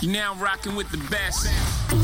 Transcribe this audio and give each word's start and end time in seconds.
You're 0.00 0.12
now 0.12 0.34
rocking 0.36 0.76
with 0.76 0.88
the 0.90 0.98
best. 1.10 1.48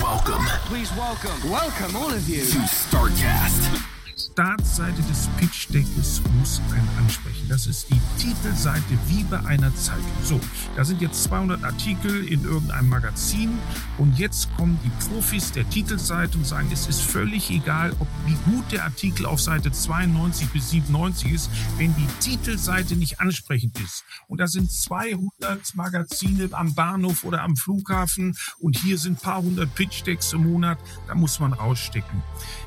Welcome 0.03 0.45
Please 0.67 0.91
welcome. 0.97 1.49
Welcome, 1.49 1.95
all 1.95 2.11
of 2.11 2.29
you. 2.29 2.45
to 2.45 2.59
StarCast. 2.59 3.94
Startseite 4.17 5.03
des 5.03 5.29
Pitch-Deckes 5.39 6.23
muss 6.39 6.61
einen 6.73 6.89
ansprechen. 6.99 7.49
Das 7.49 7.67
ist 7.67 7.89
die 7.91 8.01
Titelseite 8.19 8.99
wie 9.09 9.25
bei 9.25 9.45
einer 9.45 9.75
Zeitung. 9.75 10.05
So, 10.23 10.41
da 10.77 10.85
sind 10.85 11.01
jetzt 11.01 11.25
200 11.25 11.65
Artikel 11.65 12.27
in 12.27 12.45
irgendeinem 12.45 12.89
Magazin 12.89 13.59
und 13.99 14.19
jetzt 14.19 14.55
kommen 14.57 14.79
die 14.85 15.09
Profis 15.09 15.53
der 15.53 15.69
Titelseite 15.69 16.39
und 16.39 16.47
sagen, 16.47 16.69
es 16.73 16.87
ist 16.87 17.03
völlig 17.03 17.51
egal, 17.51 17.93
ob 17.99 18.09
wie 18.27 18.37
gut 18.51 18.71
der 18.73 18.85
Artikel 18.85 19.27
auf 19.27 19.41
Seite 19.41 19.73
92 19.73 20.49
bis 20.51 20.71
97 20.71 21.33
ist, 21.33 21.51
wenn 21.77 21.95
die 21.97 22.07
Titelseite 22.21 22.97
nicht 22.97 23.21
ansprechend 23.21 23.79
ist. 23.81 24.05
Und 24.29 24.39
da 24.39 24.47
sind 24.47 24.71
200 24.71 25.75
Magazine 25.75 26.49
am 26.53 26.75
Bahnhof 26.75 27.25
oder 27.25 27.43
am 27.43 27.57
Flughafen 27.57 28.37
und 28.59 28.79
hier 28.79 28.99
sind 28.99 29.21
paar 29.21 29.43
hundert 29.43 29.75
Pitch-Decks 29.75 30.33
im 30.33 30.51
Monat. 30.51 30.79
Da 31.09 31.15
muss 31.15 31.41
man 31.41 31.53
rausstecken. 31.53 32.23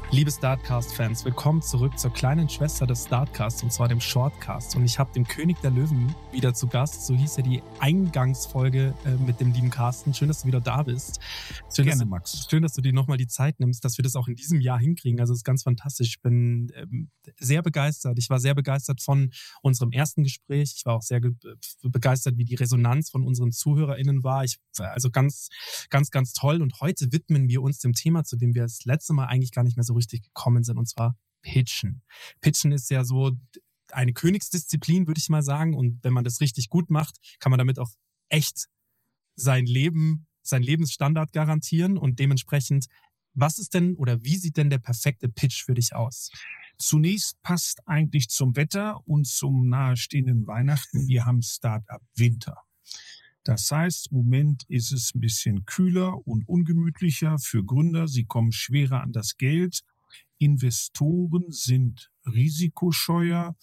Liebe 0.10 0.32
Startcast-Fans, 0.32 1.26
willkommen 1.26 1.62
zurück 1.62 2.00
zur 2.00 2.14
kleinen 2.14 2.48
Schwester 2.48 2.88
des 2.88 3.04
Startcasts 3.04 3.62
und 3.62 3.74
zwar 3.74 3.90
dem 3.90 4.00
Shortcast. 4.00 4.78
Und 4.78 4.86
ich 4.86 4.98
habe 4.98 5.12
den 5.12 5.28
König 5.28 5.60
der 5.60 5.70
Löwen 5.70 6.16
wieder 6.32 6.54
zu 6.54 6.68
Gast. 6.68 7.06
So 7.06 7.14
hieß 7.14 7.36
ja 7.36 7.44
die 7.44 7.62
Eingangsfolge 7.80 8.94
äh, 9.04 9.16
mit 9.26 9.42
dem 9.42 9.52
lieben 9.52 9.70
Carsten. 9.70 10.14
Schön, 10.14 10.30
dass 10.30 10.44
du 10.44 10.48
wieder 10.48 10.62
da 10.62 10.84
bist. 10.84 11.20
Schön, 11.76 11.86
Gerne, 11.86 11.90
dass 11.90 12.00
du, 12.00 12.06
Max. 12.06 12.48
Schön, 12.50 12.64
dass 12.64 12.72
du 12.74 12.82
dir 12.82 12.94
nochmal 12.94 13.18
die 13.18 13.28
Zeit 13.28 13.60
nimmst, 13.60 13.84
dass 13.84 13.98
wir 13.98 14.04
das 14.04 14.16
auch 14.16 14.30
in 14.30 14.36
diesem 14.36 14.62
Jahr 14.62 14.80
hinkriegen. 14.80 15.20
Also 15.20 15.34
es 15.34 15.40
ist 15.40 15.44
ganz 15.44 15.64
fantastisch. 15.64 16.08
Ich 16.08 16.22
bin 16.22 16.72
ähm, 16.76 17.10
sehr 17.38 17.62
begeistert. 17.62 18.18
Ich 18.18 18.30
war 18.30 18.40
sehr 18.40 18.56
begeistert 18.56 19.02
von 19.02 19.32
unserem 19.62 19.92
ersten 19.92 20.24
Gespräch. 20.24 20.74
Ich 20.78 20.86
war 20.86 20.96
auch 20.96 21.02
sehr 21.02 21.20
ge- 21.20 21.36
begeistert, 21.84 22.38
wie 22.38 22.46
die 22.46 22.56
Resonanz 22.56 23.10
von 23.10 23.24
unseren 23.24 23.52
ZuhörerInnen 23.52 24.24
war. 24.24 24.46
Ich, 24.46 24.58
also 24.78 25.12
ganz, 25.12 25.50
ganz, 25.90 26.12
ganz 26.12 26.32
toll. 26.32 26.62
Und 26.62 26.80
heute 26.80 27.12
widmen 27.12 27.50
wir 27.50 27.62
uns 27.62 27.80
dem 27.80 27.92
Thema, 27.92 28.24
zu 28.24 28.38
dem 28.38 28.56
wir 28.56 28.62
das 28.62 28.86
letzte 28.86 29.12
Mal 29.12 29.26
eigentlich 29.26 29.52
gar 29.52 29.64
nicht 29.64 29.76
mehr 29.76 29.84
so 29.84 29.97
richtig 29.98 30.24
gekommen 30.24 30.64
sind, 30.64 30.78
und 30.78 30.88
zwar 30.88 31.18
Pitchen. 31.42 32.02
Pitchen 32.42 32.72
ist 32.72 32.90
ja 32.90 33.04
so 33.04 33.38
eine 33.92 34.14
Königsdisziplin, 34.14 35.08
würde 35.08 35.20
ich 35.20 35.30
mal 35.30 35.44
sagen. 35.44 35.76
Und 35.76 36.04
wenn 36.04 36.14
man 36.14 36.24
das 36.24 36.42
richtig 36.42 36.70
gut 36.70 36.90
macht, 36.90 37.18
kann 37.40 37.50
man 37.52 37.58
damit 37.58 37.80
auch 37.80 37.92
echt 38.30 38.68
sein 39.36 39.66
Leben, 39.66 40.28
sein 40.42 40.64
Lebensstandard 40.64 41.32
garantieren. 41.32 41.98
Und 41.98 42.20
dementsprechend, 42.20 42.88
was 43.34 43.60
ist 43.60 43.74
denn 43.74 43.96
oder 43.96 44.24
wie 44.24 44.38
sieht 44.38 44.58
denn 44.58 44.70
der 44.70 44.80
perfekte 44.80 45.30
Pitch 45.30 45.64
für 45.64 45.74
dich 45.74 45.96
aus? 45.96 46.32
Zunächst 46.78 47.42
passt 47.42 47.88
eigentlich 47.88 48.30
zum 48.30 48.56
Wetter 48.56 49.02
und 49.08 49.26
zum 49.26 49.68
nahestehenden 49.68 50.46
Weihnachten. 50.48 51.08
Wir 51.08 51.26
haben 51.26 51.42
Start-up 51.42 52.02
Winter. 52.16 52.58
Das 53.48 53.72
heißt, 53.72 54.12
im 54.12 54.18
Moment 54.18 54.66
ist 54.68 54.92
es 54.92 55.16
ein 55.16 55.22
bisschen 55.22 55.64
kühler 55.64 56.28
und 56.28 56.50
ungemütlicher 56.50 57.40
für 57.40 57.64
Gründer. 57.64 58.10
Sie 58.10 58.26
kommen 58.26 58.52
schwerer 58.52 59.02
an 59.02 59.14
das 59.14 59.38
Geld. 59.38 59.86
Investoren 60.38 61.46
sind 61.50 62.12
risikoscheuer. 62.26 63.56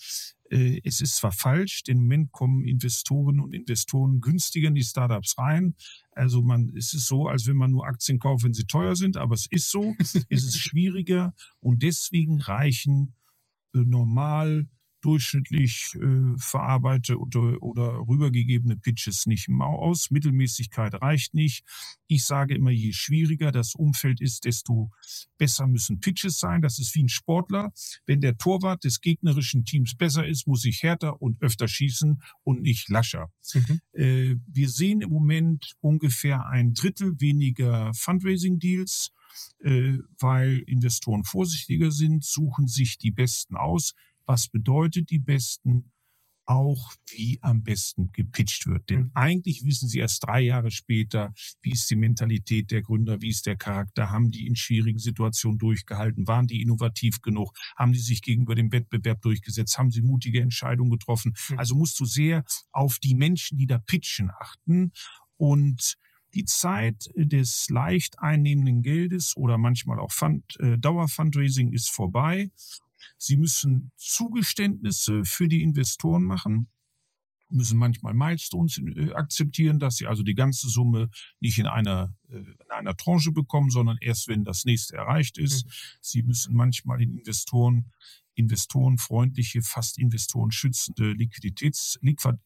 Äh, 0.50 0.80
Es 0.84 1.02
ist 1.02 1.16
zwar 1.16 1.32
falsch, 1.32 1.82
im 1.86 1.98
Moment 1.98 2.32
kommen 2.32 2.64
Investoren 2.64 3.40
und 3.40 3.52
Investoren 3.52 4.22
günstiger 4.22 4.68
in 4.68 4.74
die 4.74 4.82
Startups 4.82 5.36
rein. 5.36 5.74
Also 6.12 6.40
man, 6.40 6.72
es 6.74 6.94
ist 6.94 7.06
so, 7.06 7.28
als 7.28 7.46
wenn 7.46 7.56
man 7.56 7.70
nur 7.70 7.86
Aktien 7.86 8.18
kauft, 8.18 8.42
wenn 8.44 8.54
sie 8.54 8.64
teuer 8.64 8.96
sind, 8.96 9.18
aber 9.18 9.34
es 9.34 9.46
ist 9.50 9.70
so. 9.70 9.94
es 9.98 10.14
ist 10.30 10.58
schwieriger 10.58 11.34
und 11.60 11.82
deswegen 11.82 12.40
reichen 12.40 13.12
äh, 13.74 13.80
normal 13.80 14.66
durchschnittlich 15.04 15.94
äh, 15.96 16.38
verarbeitete 16.38 17.18
oder, 17.18 17.62
oder 17.62 17.98
rübergegebene 18.08 18.76
Pitches 18.76 19.26
nicht 19.26 19.48
immer 19.48 19.66
aus. 19.66 20.10
Mittelmäßigkeit 20.10 20.94
reicht 20.94 21.34
nicht. 21.34 21.64
Ich 22.06 22.24
sage 22.24 22.54
immer, 22.54 22.70
je 22.70 22.92
schwieriger 22.92 23.52
das 23.52 23.74
Umfeld 23.74 24.20
ist, 24.20 24.44
desto 24.44 24.90
besser 25.36 25.66
müssen 25.66 26.00
Pitches 26.00 26.38
sein. 26.38 26.62
Das 26.62 26.78
ist 26.78 26.94
wie 26.94 27.02
ein 27.02 27.08
Sportler. 27.08 27.72
Wenn 28.06 28.20
der 28.20 28.38
Torwart 28.38 28.84
des 28.84 29.00
gegnerischen 29.00 29.64
Teams 29.64 29.94
besser 29.94 30.26
ist, 30.26 30.46
muss 30.46 30.64
ich 30.64 30.82
härter 30.82 31.20
und 31.20 31.40
öfter 31.42 31.68
schießen 31.68 32.22
und 32.42 32.62
nicht 32.62 32.88
lascher. 32.88 33.30
Äh, 33.92 34.36
wir 34.46 34.68
sehen 34.70 35.02
im 35.02 35.10
Moment 35.10 35.74
ungefähr 35.80 36.46
ein 36.46 36.72
Drittel 36.72 37.20
weniger 37.20 37.92
Fundraising-Deals, 37.94 39.10
äh, 39.60 39.98
weil 40.18 40.58
Investoren 40.66 41.24
vorsichtiger 41.24 41.90
sind, 41.90 42.24
suchen 42.24 42.68
sich 42.68 42.96
die 42.98 43.10
Besten 43.10 43.56
aus. 43.56 43.94
Was 44.26 44.48
bedeutet 44.48 45.10
die 45.10 45.18
Besten? 45.18 45.90
Auch 46.46 46.92
wie 47.10 47.38
am 47.40 47.62
besten 47.62 48.12
gepitcht 48.12 48.66
wird. 48.66 48.90
Denn 48.90 49.04
Mhm. 49.04 49.10
eigentlich 49.14 49.64
wissen 49.64 49.88
sie 49.88 50.00
erst 50.00 50.24
drei 50.26 50.42
Jahre 50.42 50.70
später, 50.70 51.32
wie 51.62 51.70
ist 51.72 51.88
die 51.90 51.96
Mentalität 51.96 52.70
der 52.70 52.82
Gründer, 52.82 53.22
wie 53.22 53.30
ist 53.30 53.46
der 53.46 53.56
Charakter, 53.56 54.10
haben 54.10 54.30
die 54.30 54.46
in 54.46 54.54
schwierigen 54.54 54.98
Situationen 54.98 55.58
durchgehalten, 55.58 56.26
waren 56.26 56.46
die 56.46 56.60
innovativ 56.60 57.22
genug, 57.22 57.54
haben 57.76 57.94
die 57.94 57.98
sich 57.98 58.20
gegenüber 58.20 58.54
dem 58.54 58.70
Wettbewerb 58.72 59.22
durchgesetzt, 59.22 59.78
haben 59.78 59.90
sie 59.90 60.02
mutige 60.02 60.42
Entscheidungen 60.42 60.90
getroffen. 60.90 61.32
Mhm. 61.48 61.58
Also 61.58 61.76
musst 61.76 61.98
du 61.98 62.04
sehr 62.04 62.44
auf 62.72 62.98
die 62.98 63.14
Menschen, 63.14 63.56
die 63.56 63.66
da 63.66 63.78
pitchen, 63.78 64.30
achten. 64.38 64.92
Und 65.38 65.94
die 66.34 66.44
Zeit 66.44 67.08
des 67.16 67.70
leicht 67.70 68.18
einnehmenden 68.18 68.82
Geldes 68.82 69.34
oder 69.36 69.56
manchmal 69.56 69.98
auch 69.98 70.12
Fund, 70.12 70.58
äh, 70.60 70.76
Dauerfundraising 70.78 71.72
ist 71.72 71.90
vorbei. 71.90 72.50
Sie 73.18 73.36
müssen 73.36 73.92
Zugeständnisse 73.96 75.24
für 75.24 75.48
die 75.48 75.62
Investoren 75.62 76.24
machen, 76.24 76.68
müssen 77.50 77.78
manchmal 77.78 78.14
Milestones 78.14 78.78
äh, 78.78 79.12
akzeptieren, 79.12 79.78
dass 79.78 79.96
sie 79.96 80.06
also 80.06 80.22
die 80.22 80.34
ganze 80.34 80.68
Summe 80.68 81.10
nicht 81.40 81.58
in 81.58 81.66
einer, 81.66 82.14
äh, 82.28 82.38
in 82.38 82.70
einer 82.70 82.96
Tranche 82.96 83.32
bekommen, 83.32 83.70
sondern 83.70 83.98
erst, 84.00 84.28
wenn 84.28 84.44
das 84.44 84.64
nächste 84.64 84.96
erreicht 84.96 85.38
ist. 85.38 85.66
Sie 86.00 86.22
müssen 86.22 86.54
manchmal 86.54 86.98
den 86.98 87.16
Investoren, 87.16 87.92
investorenfreundliche, 88.34 89.62
fast 89.62 89.98
investorenschützende 89.98 91.12
Liquiditäts, 91.12 91.98
Liquid, 92.02 92.38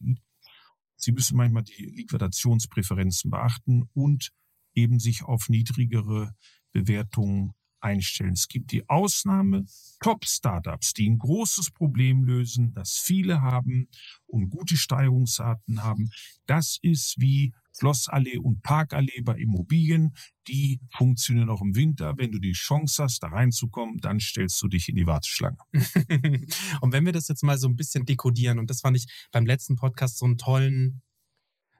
Sie 1.01 1.13
müssen 1.13 1.37
manchmal 1.37 1.63
die 1.63 1.85
Liquidationspräferenzen 1.85 3.31
beachten 3.31 3.89
und 3.93 4.33
eben 4.73 4.99
sich 4.99 5.23
auf 5.23 5.47
niedrigere 5.47 6.35
Bewertungen 6.73 7.53
einstellen. 7.81 8.33
Es 8.33 8.47
gibt 8.47 8.71
die 8.71 8.87
Ausnahme 8.89 9.65
Top-Startups, 10.01 10.93
die 10.93 11.09
ein 11.09 11.17
großes 11.17 11.71
Problem 11.71 12.23
lösen, 12.23 12.73
das 12.73 12.97
viele 12.97 13.41
haben 13.41 13.89
und 14.27 14.49
gute 14.49 14.77
Steigerungsarten 14.77 15.83
haben. 15.83 16.09
Das 16.45 16.77
ist 16.81 17.15
wie 17.19 17.53
Schlossallee 17.77 18.37
und 18.37 18.61
Parkallee 18.61 19.21
bei 19.21 19.37
Immobilien. 19.37 20.13
Die 20.47 20.79
funktionieren 20.95 21.49
auch 21.49 21.61
im 21.61 21.75
Winter. 21.75 22.17
Wenn 22.17 22.31
du 22.31 22.39
die 22.39 22.51
Chance 22.51 23.03
hast, 23.03 23.23
da 23.23 23.27
reinzukommen, 23.27 23.99
dann 23.99 24.19
stellst 24.19 24.61
du 24.61 24.67
dich 24.67 24.89
in 24.89 24.95
die 24.95 25.07
Warteschlange. 25.07 25.57
und 26.81 26.91
wenn 26.91 27.05
wir 27.05 27.13
das 27.13 27.27
jetzt 27.27 27.43
mal 27.43 27.57
so 27.57 27.67
ein 27.67 27.75
bisschen 27.75 28.05
dekodieren, 28.05 28.59
und 28.59 28.69
das 28.69 28.81
fand 28.81 28.97
ich 28.97 29.07
beim 29.31 29.45
letzten 29.45 29.75
Podcast 29.75 30.17
so 30.17 30.25
einen 30.25 30.37
tollen, 30.37 31.01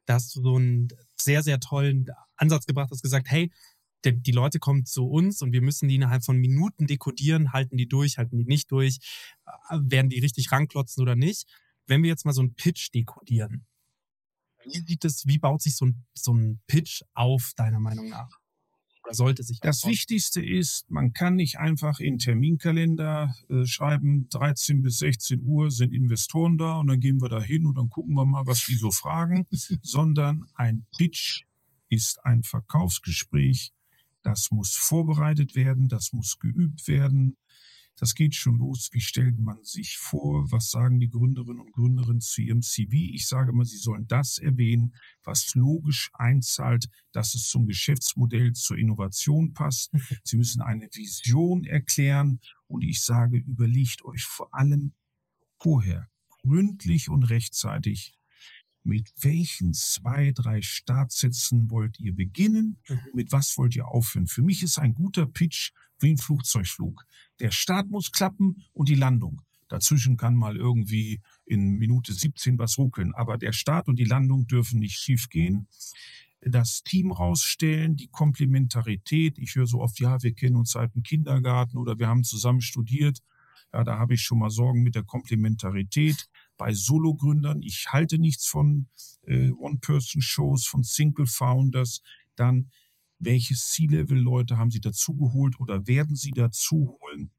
da 0.06 0.16
hast 0.16 0.36
du 0.36 0.42
so 0.42 0.56
einen 0.56 0.88
sehr, 1.16 1.44
sehr 1.44 1.60
tollen 1.60 2.08
Ansatz 2.36 2.66
gebracht, 2.66 2.90
hast 2.92 3.04
gesagt, 3.04 3.30
hey, 3.30 3.52
die, 4.06 4.22
die 4.22 4.32
Leute 4.32 4.60
kommen 4.60 4.86
zu 4.86 5.06
uns 5.06 5.42
und 5.42 5.52
wir 5.52 5.62
müssen 5.62 5.88
die 5.88 5.96
innerhalb 5.96 6.24
von 6.24 6.38
Minuten 6.38 6.88
dekodieren, 6.88 7.54
halten 7.54 7.78
die 7.78 7.88
durch, 7.88 8.18
halten 8.18 8.38
die 8.38 8.46
nicht 8.46 8.72
durch, 8.72 9.00
äh, 9.46 9.78
werden 9.82 10.10
die 10.10 10.20
richtig 10.20 10.52
ranklotzen 10.52 11.02
oder 11.02 11.16
nicht. 11.16 11.48
Wenn 11.88 12.04
wir 12.04 12.10
jetzt 12.10 12.26
mal 12.26 12.34
so 12.34 12.42
einen 12.42 12.54
Pitch 12.54 12.94
dekodieren, 12.94 13.66
wie 14.64 14.80
sieht 14.86 15.06
es, 15.06 15.26
wie 15.26 15.40
baut 15.40 15.62
sich 15.62 15.76
so 15.76 15.86
ein, 15.86 16.06
so 16.14 16.34
ein 16.34 16.60
Pitch 16.68 17.02
auf, 17.14 17.54
deiner 17.56 17.80
Meinung 17.80 18.10
nach? 18.10 18.40
Oder 19.04 19.14
sollte 19.14 19.44
sich 19.44 19.60
Das 19.60 19.78
aufbauen? 19.78 19.92
Wichtigste 19.92 20.46
ist, 20.46 20.90
man 20.92 21.14
kann 21.14 21.36
nicht 21.36 21.58
einfach 21.58 22.00
in 22.00 22.20
Terminkalender 22.20 23.34
äh, 23.50 23.66
schreiben, 23.66 24.28
13 24.30 24.82
bis 24.82 25.00
16 25.00 25.42
Uhr 25.44 25.72
sind 25.72 25.94
Investoren 25.94 26.58
da 26.58 26.78
und 26.78 26.88
dann 26.88 27.00
gehen 27.00 27.22
wir 27.22 27.30
da 27.30 27.42
hin 27.42 27.66
und 27.66 27.76
dann 27.76 27.90
gucken 27.90 28.14
wir 28.16 28.26
mal, 28.26 28.46
was 28.46 28.66
die 28.66 28.76
so 28.76 28.92
fragen, 28.92 29.48
sondern 29.82 30.46
ein 30.54 30.86
Pitch 30.96 31.44
ist 31.90 32.24
ein 32.24 32.44
Verkaufsgespräch. 32.44 33.74
Das 34.22 34.52
muss 34.52 34.76
vorbereitet 34.76 35.56
werden, 35.56 35.88
das 35.88 36.14
muss 36.14 36.40
geübt 36.40 36.88
werden. 36.88 37.38
Das 38.00 38.16
geht 38.16 38.34
schon 38.34 38.58
los. 38.58 38.90
Wie 38.94 39.02
stellt 39.02 39.40
man 39.40 39.62
sich 39.64 39.98
vor? 39.98 40.50
Was 40.52 40.70
sagen 40.70 41.02
die 41.02 41.10
Gründerinnen 41.10 41.60
und 41.60 41.74
Gründerinnen 41.74 42.22
zu 42.22 42.42
ihrem 42.42 42.62
CV? 42.62 42.94
Ich 42.94 43.28
sage 43.28 43.52
mal, 43.52 43.66
sie 43.66 43.78
sollen 43.78 44.08
das 44.08 44.38
erwähnen, 44.38 44.96
was 45.22 45.54
logisch 45.54 46.10
einzahlt, 46.14 46.88
dass 47.12 47.36
es 47.36 47.48
zum 47.50 47.66
Geschäftsmodell, 47.66 48.54
zur 48.54 48.78
Innovation 48.78 49.54
passt. 49.54 49.92
Sie 50.24 50.38
müssen 50.38 50.62
eine 50.62 50.88
Vision 50.94 51.66
erklären. 51.66 52.40
Und 52.68 52.84
ich 52.84 53.04
sage, 53.04 53.38
überlegt 53.38 54.06
euch 54.06 54.24
vor 54.24 54.54
allem 54.54 54.94
vorher 55.62 56.08
gründlich 56.44 57.10
und 57.10 57.24
rechtzeitig, 57.24 58.19
mit 58.84 59.12
welchen 59.22 59.74
zwei, 59.74 60.32
drei 60.32 60.62
Startsätzen 60.62 61.70
wollt 61.70 62.00
ihr 62.00 62.16
beginnen? 62.16 62.78
Mit 63.14 63.32
was 63.32 63.58
wollt 63.58 63.76
ihr 63.76 63.88
aufhören? 63.88 64.28
Für 64.28 64.42
mich 64.42 64.64
ist 64.64 64.80
ein 64.80 64.94
guter 64.94 65.26
Pitch 65.26 65.72
wie 66.00 66.12
ein 66.12 66.18
Flugzeugflug. 66.18 67.06
Der 67.40 67.52
Start 67.52 67.90
muss 67.90 68.12
klappen 68.12 68.64
und 68.74 68.90
die 68.90 68.96
Landung. 68.96 69.42
Dazwischen 69.68 70.18
kann 70.18 70.36
mal 70.36 70.58
irgendwie 70.58 71.22
in 71.46 71.78
Minute 71.78 72.14
17 72.14 72.58
was 72.58 72.78
ruckeln, 72.78 73.14
aber 73.14 73.38
der 73.38 73.54
Start 73.54 73.88
und 73.88 73.98
die 73.98 74.06
Landung 74.06 74.48
dürfen 74.48 74.80
nicht 74.80 74.98
schief 74.98 75.30
gehen. 75.30 75.68
das 76.42 76.84
Team 76.84 77.12
rausstellen, 77.12 77.98
die 77.98 78.08
Komplementarität. 78.08 79.38
Ich 79.38 79.56
höre 79.56 79.68
so 79.68 79.82
oft, 79.82 80.00
ja, 80.00 80.24
wir 80.24 80.34
kennen 80.34 80.56
uns 80.56 80.72
seit 80.72 80.96
dem 80.96 81.04
Kindergarten 81.04 81.78
oder 81.78 82.00
wir 82.00 82.08
haben 82.08 82.24
zusammen 82.24 82.62
studiert. 82.62 83.20
Ja, 83.74 83.84
da 83.84 84.00
habe 84.00 84.14
ich 84.14 84.22
schon 84.22 84.40
mal 84.40 84.50
Sorgen 84.50 84.82
mit 84.82 84.96
der 84.96 85.04
Komplementarität. 85.04 86.30
Bei 86.60 86.74
Solo-Gründern, 86.74 87.62
ich 87.64 87.88
halte 87.88 88.20
nichts 88.20 88.46
von 88.46 88.90
äh, 89.24 89.50
One-Person-Shows, 89.52 90.68
von 90.68 90.84
Single-Founders. 90.84 92.02
Dann, 92.36 92.70
welche 93.18 93.56
C-Level-Leute 93.56 94.58
haben 94.58 94.70
Sie 94.70 94.82
dazugeholt 94.82 95.58
oder 95.62 95.88
werden 95.88 96.18
Sie 96.18 96.32
dazuholen? 96.32 97.32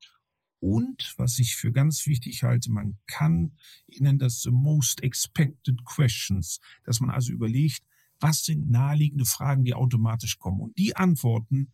Und 0.58 1.14
was 1.18 1.38
ich 1.38 1.56
für 1.56 1.70
ganz 1.70 2.06
wichtig 2.06 2.42
halte, 2.44 2.72
man 2.72 2.98
kann, 3.06 3.52
ich 3.86 4.00
nenne 4.00 4.18
das 4.18 4.40
the 4.40 4.50
most 4.50 5.02
expected 5.02 5.84
questions, 5.84 6.58
dass 6.84 7.00
man 7.00 7.10
also 7.10 7.30
überlegt, 7.30 7.82
was 8.20 8.44
sind 8.44 8.70
naheliegende 8.70 9.26
Fragen, 9.26 9.64
die 9.64 9.74
automatisch 9.74 10.38
kommen. 10.38 10.62
Und 10.62 10.78
die 10.78 10.96
Antworten, 10.96 11.72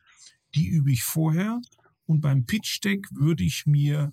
die 0.56 0.66
übe 0.66 0.90
ich 0.90 1.04
vorher. 1.04 1.60
Und 2.06 2.20
beim 2.20 2.44
Pitch 2.44 2.82
Deck 2.82 3.06
würde 3.12 3.44
ich 3.44 3.66
mir 3.66 4.12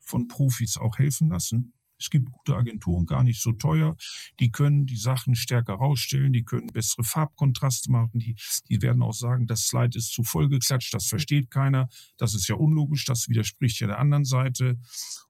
von 0.00 0.28
Profis 0.28 0.76
auch 0.76 0.98
helfen 0.98 1.30
lassen. 1.30 1.73
Es 1.98 2.10
gibt 2.10 2.30
gute 2.30 2.56
Agenturen, 2.56 3.06
gar 3.06 3.22
nicht 3.22 3.40
so 3.40 3.52
teuer. 3.52 3.96
Die 4.40 4.50
können 4.50 4.86
die 4.86 4.96
Sachen 4.96 5.34
stärker 5.34 5.74
rausstellen, 5.74 6.32
die 6.32 6.44
können 6.44 6.66
bessere 6.68 7.04
Farbkontraste 7.04 7.90
machen, 7.90 8.18
die, 8.18 8.36
die 8.68 8.82
werden 8.82 9.02
auch 9.02 9.14
sagen, 9.14 9.46
das 9.46 9.66
Slide 9.66 9.96
ist 9.96 10.12
zu 10.12 10.24
voll 10.24 10.48
geklatscht, 10.48 10.92
das 10.92 11.06
versteht 11.06 11.50
keiner, 11.50 11.88
das 12.16 12.34
ist 12.34 12.48
ja 12.48 12.56
unlogisch, 12.56 13.04
das 13.04 13.28
widerspricht 13.28 13.80
ja 13.80 13.86
der 13.86 13.98
anderen 13.98 14.24
Seite. 14.24 14.78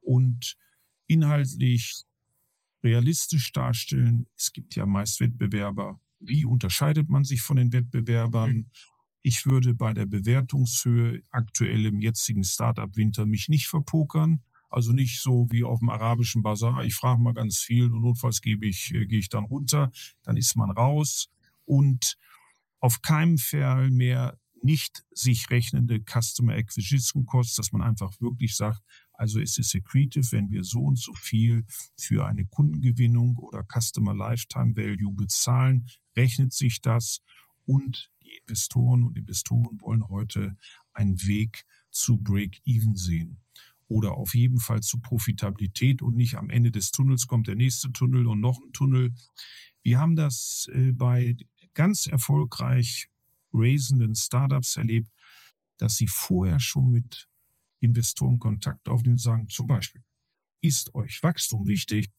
Und 0.00 0.56
inhaltlich 1.06 2.04
realistisch 2.82 3.52
darstellen, 3.52 4.26
es 4.36 4.52
gibt 4.52 4.74
ja 4.74 4.86
meist 4.86 5.20
Wettbewerber. 5.20 6.00
Wie 6.20 6.44
unterscheidet 6.44 7.08
man 7.08 7.24
sich 7.24 7.40
von 7.40 7.56
den 7.56 7.72
Wettbewerbern? 7.72 8.52
Mhm. 8.52 8.70
Ich 9.22 9.46
würde 9.46 9.74
bei 9.74 9.94
der 9.94 10.06
Bewertungshöhe 10.06 11.22
aktuell 11.30 11.86
im 11.86 12.00
jetzigen 12.00 12.44
Startup-Winter 12.44 13.24
mich 13.24 13.48
nicht 13.48 13.68
verpokern. 13.68 14.42
Also 14.74 14.92
nicht 14.92 15.20
so 15.20 15.46
wie 15.52 15.62
auf 15.62 15.78
dem 15.78 15.88
arabischen 15.88 16.42
Bazar. 16.42 16.84
Ich 16.84 16.96
frage 16.96 17.22
mal 17.22 17.32
ganz 17.32 17.58
viel 17.58 17.84
und 17.92 18.00
notfalls 18.00 18.40
gebe 18.40 18.66
ich, 18.66 18.92
äh, 18.92 19.06
gehe 19.06 19.20
ich 19.20 19.28
dann 19.28 19.44
runter. 19.44 19.92
Dann 20.24 20.36
ist 20.36 20.56
man 20.56 20.72
raus 20.72 21.30
und 21.64 22.16
auf 22.80 23.00
keinem 23.00 23.38
Fall 23.38 23.92
mehr 23.92 24.36
nicht 24.62 25.04
sich 25.12 25.48
rechnende 25.48 26.00
Customer 26.00 26.54
Acquisition 26.54 27.24
Costs, 27.24 27.54
dass 27.54 27.70
man 27.70 27.82
einfach 27.82 28.20
wirklich 28.20 28.56
sagt, 28.56 28.80
also 29.12 29.38
es 29.38 29.58
ist 29.58 29.76
accretive, 29.76 30.32
wenn 30.32 30.50
wir 30.50 30.64
so 30.64 30.80
und 30.80 30.98
so 30.98 31.14
viel 31.14 31.64
für 31.96 32.26
eine 32.26 32.44
Kundengewinnung 32.44 33.36
oder 33.36 33.62
Customer 33.62 34.12
Lifetime 34.12 34.74
Value 34.74 35.12
bezahlen, 35.12 35.86
rechnet 36.16 36.52
sich 36.52 36.80
das 36.80 37.20
und 37.64 38.10
die 38.24 38.38
Investoren 38.38 39.04
und 39.04 39.16
Investoren 39.16 39.80
wollen 39.80 40.08
heute 40.08 40.56
einen 40.94 41.22
Weg 41.28 41.64
zu 41.92 42.18
Break-Even 42.18 42.96
sehen 42.96 43.40
oder 43.94 44.16
auf 44.16 44.34
jeden 44.34 44.58
Fall 44.58 44.80
zu 44.80 44.98
Profitabilität 44.98 46.02
und 46.02 46.16
nicht 46.16 46.34
am 46.34 46.50
Ende 46.50 46.72
des 46.72 46.90
Tunnels 46.90 47.28
kommt 47.28 47.46
der 47.46 47.54
nächste 47.54 47.92
Tunnel 47.92 48.26
und 48.26 48.40
noch 48.40 48.58
ein 48.60 48.72
Tunnel. 48.72 49.14
Wir 49.84 50.00
haben 50.00 50.16
das 50.16 50.68
äh, 50.72 50.90
bei 50.90 51.36
ganz 51.74 52.08
erfolgreich 52.08 53.08
raisenden 53.52 54.16
Startups 54.16 54.76
erlebt, 54.76 55.12
dass 55.76 55.96
sie 55.96 56.08
vorher 56.08 56.58
schon 56.58 56.90
mit 56.90 57.28
Investoren 57.78 58.40
Kontakt 58.40 58.88
aufnehmen 58.88 59.14
und 59.14 59.20
sagen, 59.20 59.48
zum 59.48 59.68
Beispiel, 59.68 60.02
ist 60.60 60.92
euch 60.96 61.22
Wachstum 61.22 61.68
wichtig 61.68 62.10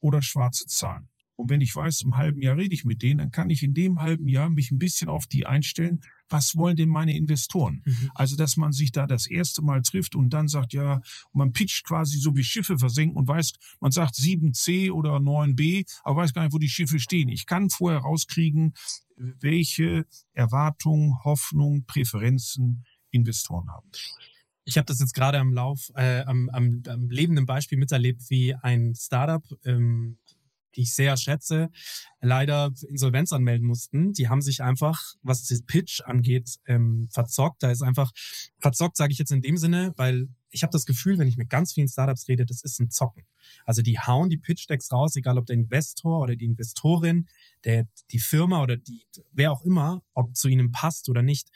oder 0.00 0.20
schwarze 0.20 0.66
Zahlen? 0.66 1.08
Und 1.36 1.50
wenn 1.50 1.60
ich 1.60 1.74
weiß, 1.74 2.02
im 2.02 2.16
halben 2.16 2.40
Jahr 2.40 2.56
rede 2.56 2.74
ich 2.74 2.84
mit 2.84 3.02
denen, 3.02 3.18
dann 3.18 3.30
kann 3.30 3.50
ich 3.50 3.62
in 3.62 3.74
dem 3.74 4.00
halben 4.00 4.28
Jahr 4.28 4.50
mich 4.50 4.70
ein 4.70 4.78
bisschen 4.78 5.08
auf 5.08 5.26
die 5.26 5.46
einstellen. 5.46 6.00
Was 6.28 6.56
wollen 6.56 6.76
denn 6.76 6.88
meine 6.88 7.16
Investoren? 7.16 7.82
Mhm. 7.84 8.10
Also, 8.14 8.36
dass 8.36 8.56
man 8.56 8.72
sich 8.72 8.92
da 8.92 9.06
das 9.06 9.26
erste 9.26 9.62
Mal 9.62 9.82
trifft 9.82 10.14
und 10.14 10.30
dann 10.30 10.48
sagt, 10.48 10.72
ja, 10.72 11.00
man 11.32 11.52
pitcht 11.52 11.84
quasi 11.84 12.18
so 12.18 12.36
wie 12.36 12.44
Schiffe 12.44 12.78
versenken 12.78 13.16
und 13.16 13.28
weiß, 13.28 13.52
man 13.80 13.92
sagt 13.92 14.14
7c 14.14 14.90
oder 14.92 15.16
9b, 15.16 15.84
aber 16.04 16.22
weiß 16.22 16.32
gar 16.32 16.42
nicht, 16.42 16.52
wo 16.52 16.58
die 16.58 16.68
Schiffe 16.68 17.00
stehen. 17.00 17.28
Ich 17.28 17.46
kann 17.46 17.70
vorher 17.70 18.00
rauskriegen, 18.00 18.74
welche 19.16 20.06
Erwartungen, 20.32 21.16
Hoffnungen, 21.24 21.84
Präferenzen 21.86 22.84
Investoren 23.10 23.70
haben. 23.70 23.88
Ich 24.64 24.78
habe 24.78 24.86
das 24.86 25.00
jetzt 25.00 25.14
gerade 25.14 25.38
am 25.38 25.52
Lauf, 25.52 25.90
äh, 25.96 26.22
am, 26.22 26.48
am, 26.50 26.82
am 26.86 27.10
lebenden 27.10 27.46
Beispiel 27.46 27.78
miterlebt, 27.78 28.22
wie 28.30 28.54
ein 28.54 28.94
Startup 28.94 29.42
ähm, 29.64 30.18
die 30.76 30.82
ich 30.82 30.94
sehr 30.94 31.16
schätze, 31.16 31.70
leider 32.20 32.72
Insolvenz 32.88 33.32
anmelden 33.32 33.66
mussten. 33.66 34.12
Die 34.12 34.28
haben 34.28 34.42
sich 34.42 34.62
einfach, 34.62 35.14
was 35.22 35.46
das 35.46 35.62
Pitch 35.62 36.00
angeht, 36.02 36.58
ähm, 36.66 37.08
verzockt. 37.10 37.62
Da 37.62 37.70
ist 37.70 37.82
einfach 37.82 38.12
verzockt, 38.58 38.96
sage 38.96 39.12
ich 39.12 39.18
jetzt 39.18 39.32
in 39.32 39.42
dem 39.42 39.56
Sinne, 39.56 39.92
weil 39.96 40.28
ich 40.50 40.62
habe 40.62 40.70
das 40.70 40.84
Gefühl, 40.84 41.18
wenn 41.18 41.28
ich 41.28 41.38
mit 41.38 41.48
ganz 41.48 41.72
vielen 41.72 41.88
Startups 41.88 42.28
rede, 42.28 42.44
das 42.44 42.62
ist 42.62 42.78
ein 42.78 42.90
Zocken. 42.90 43.24
Also 43.64 43.82
die 43.82 43.98
hauen 43.98 44.28
die 44.28 44.36
Pitch-Decks 44.36 44.92
raus, 44.92 45.16
egal 45.16 45.38
ob 45.38 45.46
der 45.46 45.56
Investor 45.56 46.20
oder 46.20 46.36
die 46.36 46.44
Investorin, 46.44 47.26
der, 47.64 47.88
die 48.10 48.18
Firma 48.18 48.62
oder 48.62 48.76
die, 48.76 49.02
wer 49.32 49.52
auch 49.52 49.64
immer, 49.64 50.02
ob 50.14 50.36
zu 50.36 50.48
ihnen 50.48 50.70
passt 50.70 51.08
oder 51.08 51.22
nicht. 51.22 51.48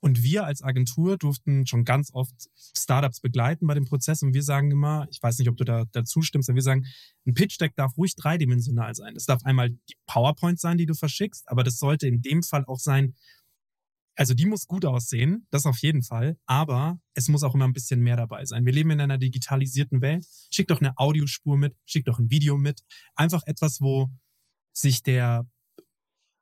Und 0.00 0.22
wir 0.22 0.44
als 0.44 0.62
Agentur 0.62 1.18
durften 1.18 1.66
schon 1.66 1.84
ganz 1.84 2.10
oft 2.12 2.34
Startups 2.76 3.20
begleiten 3.20 3.66
bei 3.66 3.74
dem 3.74 3.84
Prozess 3.84 4.22
und 4.22 4.32
wir 4.32 4.44
sagen 4.44 4.70
immer, 4.70 5.08
ich 5.10 5.20
weiß 5.22 5.38
nicht, 5.38 5.48
ob 5.48 5.56
du 5.56 5.64
da 5.64 5.86
dazu 5.90 6.22
stimmst, 6.22 6.48
aber 6.48 6.56
wir 6.56 6.62
sagen, 6.62 6.86
ein 7.26 7.34
Pitch 7.34 7.60
Deck 7.60 7.74
darf 7.74 7.96
ruhig 7.96 8.14
dreidimensional 8.14 8.94
sein. 8.94 9.14
Das 9.14 9.26
darf 9.26 9.44
einmal 9.44 9.70
die 9.70 9.96
PowerPoint 10.06 10.60
sein, 10.60 10.78
die 10.78 10.86
du 10.86 10.94
verschickst, 10.94 11.48
aber 11.48 11.64
das 11.64 11.78
sollte 11.78 12.06
in 12.06 12.22
dem 12.22 12.42
Fall 12.42 12.64
auch 12.66 12.78
sein, 12.78 13.14
also 14.14 14.34
die 14.34 14.46
muss 14.46 14.66
gut 14.66 14.84
aussehen, 14.84 15.46
das 15.50 15.64
auf 15.64 15.78
jeden 15.78 16.02
Fall, 16.02 16.36
aber 16.46 17.00
es 17.14 17.28
muss 17.28 17.44
auch 17.44 17.54
immer 17.54 17.66
ein 17.66 17.72
bisschen 17.72 18.00
mehr 18.00 18.16
dabei 18.16 18.44
sein. 18.44 18.66
Wir 18.66 18.72
leben 18.72 18.90
in 18.90 19.00
einer 19.00 19.16
digitalisierten 19.16 20.00
Welt. 20.00 20.26
Schick 20.50 20.66
doch 20.66 20.80
eine 20.80 20.98
Audiospur 20.98 21.56
mit, 21.56 21.76
schick 21.86 22.04
doch 22.04 22.18
ein 22.18 22.28
Video 22.28 22.56
mit. 22.56 22.82
Einfach 23.14 23.42
etwas, 23.46 23.80
wo 23.80 24.10
sich 24.72 25.04
der, 25.04 25.48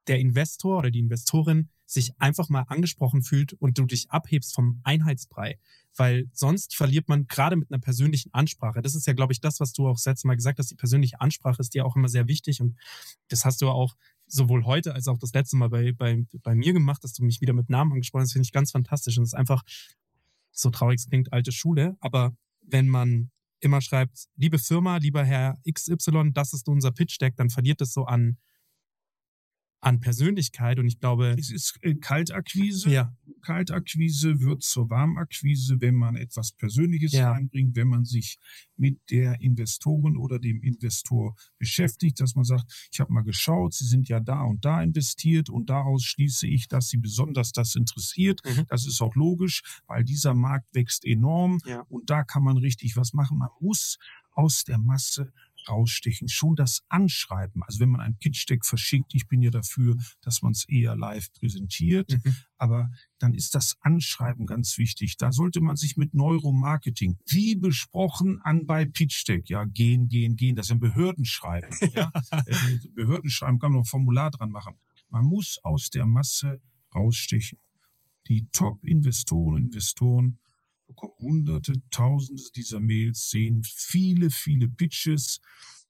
der 0.09 0.21
Investor 0.21 0.79
oder 0.79 0.91
die 0.91 1.01
Investorin 1.01 1.69
sich 1.87 2.13
einfach 2.19 2.49
mal 2.49 2.63
angesprochen 2.63 3.23
fühlt 3.23 3.53
und 3.55 3.79
du 3.79 3.87
dich 3.87 4.11
abhebst 4.11 4.55
vom 4.55 4.81
Einheitsbrei. 4.83 5.59
Weil 5.95 6.29
sonst 6.33 6.75
verliert 6.77 7.09
man 7.09 7.27
gerade 7.27 7.57
mit 7.57 7.71
einer 7.71 7.81
persönlichen 7.81 8.35
Ansprache. 8.35 8.83
Das 8.83 8.95
ist 8.95 9.07
ja, 9.07 9.13
glaube 9.13 9.33
ich, 9.33 9.41
das, 9.41 9.61
was 9.61 9.73
du 9.73 9.89
auch 9.89 9.95
das 9.95 10.05
letzte 10.05 10.27
Mal 10.27 10.35
gesagt 10.35 10.59
hast. 10.59 10.71
Die 10.71 10.75
persönliche 10.75 11.21
Ansprache 11.21 11.61
ist 11.61 11.73
dir 11.73 11.87
auch 11.87 11.97
immer 11.97 12.09
sehr 12.09 12.29
wichtig. 12.29 12.61
Und 12.61 12.77
das 13.29 13.45
hast 13.45 13.63
du 13.63 13.69
auch 13.69 13.97
sowohl 14.27 14.65
heute 14.65 14.95
als 14.95 15.09
auch 15.09 15.17
das 15.19 15.33
letzte 15.33 15.57
Mal 15.57 15.71
bei, 15.71 15.93
bei, 15.93 16.27
bei 16.43 16.55
mir 16.55 16.73
gemacht, 16.73 17.03
dass 17.05 17.13
du 17.13 17.25
mich 17.25 17.41
wieder 17.41 17.53
mit 17.53 17.71
Namen 17.71 17.93
angesprochen 17.93 18.23
hast. 18.23 18.31
Das 18.31 18.33
finde 18.35 18.47
ich 18.47 18.53
ganz 18.53 18.73
fantastisch. 18.73 19.17
Und 19.17 19.25
es 19.25 19.31
ist 19.31 19.39
einfach, 19.39 19.63
so 20.51 20.71
traurig 20.71 20.99
es 20.99 21.09
klingt, 21.09 21.33
alte 21.33 21.53
Schule. 21.53 21.97
Aber 22.01 22.37
wenn 22.63 22.89
man 22.89 23.31
immer 23.61 23.81
schreibt, 23.81 24.27
liebe 24.37 24.59
Firma, 24.59 24.99
lieber 24.99 25.25
Herr 25.25 25.57
XY, 25.71 26.33
das 26.33 26.53
ist 26.53 26.69
unser 26.69 26.91
Pitch 26.91 27.21
Deck, 27.21 27.37
dann 27.37 27.49
verliert 27.49 27.81
es 27.81 27.93
so 27.93 28.05
an, 28.05 28.39
an 29.87 30.01
Persönlichkeit 30.01 30.81
und 30.81 30.87
ich 30.89 30.99
glaube. 30.99 31.37
Es 31.39 31.53
ist 31.53 31.79
äh, 31.83 31.95
Kaltakquise. 31.95 32.91
Ja. 32.91 33.15
Kaltakquise 33.43 34.41
wird 34.41 34.65
zur 34.65 34.91
Warmakquise, 34.91 35.81
wenn 35.81 35.95
man 35.95 36.17
etwas 36.17 36.51
Persönliches 36.51 37.13
ja. 37.13 37.33
einbringt, 37.33 37.77
wenn 37.77 37.87
man 37.87 38.05
sich 38.05 38.39
mit 38.77 38.99
der 39.11 39.41
Investoren 39.41 40.17
oder 40.17 40.41
dem 40.41 40.61
Investor 40.61 41.37
beschäftigt, 41.59 42.19
dass 42.19 42.35
man 42.35 42.45
sagt, 42.45 42.65
ich 42.91 42.99
habe 42.99 43.13
mal 43.13 43.23
geschaut, 43.23 43.75
Sie 43.75 43.87
sind 43.87 44.09
ja 44.09 44.19
da 44.19 44.43
und 44.43 44.65
da 44.65 44.83
investiert 44.83 45.51
und 45.51 45.71
daraus 45.71 46.03
schließe 46.03 46.49
ich, 46.49 46.67
dass 46.67 46.89
Sie 46.89 46.99
besonders 46.99 47.53
das 47.53 47.77
interessiert. 47.77 48.41
Mhm. 48.45 48.65
Das 48.69 48.89
ist 48.89 49.01
auch 49.01 49.15
logisch, 49.15 49.63
weil 49.87 50.03
dieser 50.03 50.35
Markt 50.35 50.67
wächst 50.75 51.05
enorm 51.05 51.61
ja. 51.65 51.83
und 51.83 52.11
da 52.11 52.25
kann 52.25 52.43
man 52.43 52.57
richtig 52.57 52.97
was 52.97 53.13
machen. 53.13 53.39
Man 53.39 53.51
muss 53.61 53.99
aus 54.33 54.65
der 54.65 54.79
Masse 54.79 55.33
rausstechen. 55.69 56.29
Schon 56.29 56.57
das 56.57 56.85
Anschreiben, 56.89 57.63
also 57.63 57.81
wenn 57.81 57.91
man 57.91 58.01
ein 58.01 58.17
Pitch-Deck 58.17 58.65
verschickt, 58.65 59.15
ich 59.15 59.29
bin 59.29 59.43
ja 59.43 59.51
dafür, 59.51 59.97
dass 60.21 60.43
man 60.43 60.53
es 60.53 60.69
eher 60.69 60.97
live 60.97 61.33
präsentiert, 61.33 62.11
mhm. 62.13 62.37
aber 62.59 62.91
dann 63.19 63.35
ist 63.35 63.55
das 63.55 63.77
Anschreiben 63.81 64.47
ganz 64.47 64.79
wichtig. 64.79 65.17
Da 65.17 65.33
sollte 65.33 65.61
man 65.61 65.77
sich 65.77 65.97
mit 65.97 66.15
Neuromarketing, 66.15 67.19
wie 67.27 67.57
besprochen, 67.57 68.41
an 68.43 68.67
bei 68.67 68.85
Pitch-Deck, 68.85 69.49
ja, 69.49 69.65
gehen, 69.65 70.09
gehen, 70.09 70.37
gehen, 70.37 70.57
das 70.57 70.67
ist 70.67 70.73
ein 70.73 70.81
Behördenschreiben. 70.81 71.71
ja. 71.95 72.13
Äh, 72.31 72.79
Behördenschreiben 72.95 73.59
kann 73.59 73.73
man 73.73 73.83
ein 73.83 73.87
Formular 73.87 74.31
dran 74.31 74.51
machen. 74.51 74.75
Man 75.09 75.25
muss 75.25 75.59
aus 75.63 75.91
der 75.91 76.07
Masse 76.07 76.61
rausstechen. 76.95 77.59
Die 78.29 78.49
Top-Investoren, 78.51 79.67
Investoren 79.67 80.39
bekomme 80.87 81.15
hunderte, 81.19 81.83
tausende 81.91 82.43
dieser 82.55 82.81
Mails, 82.81 83.31
sehen 83.31 83.63
viele, 83.65 84.31
viele 84.31 84.69
Pitches. 84.69 85.41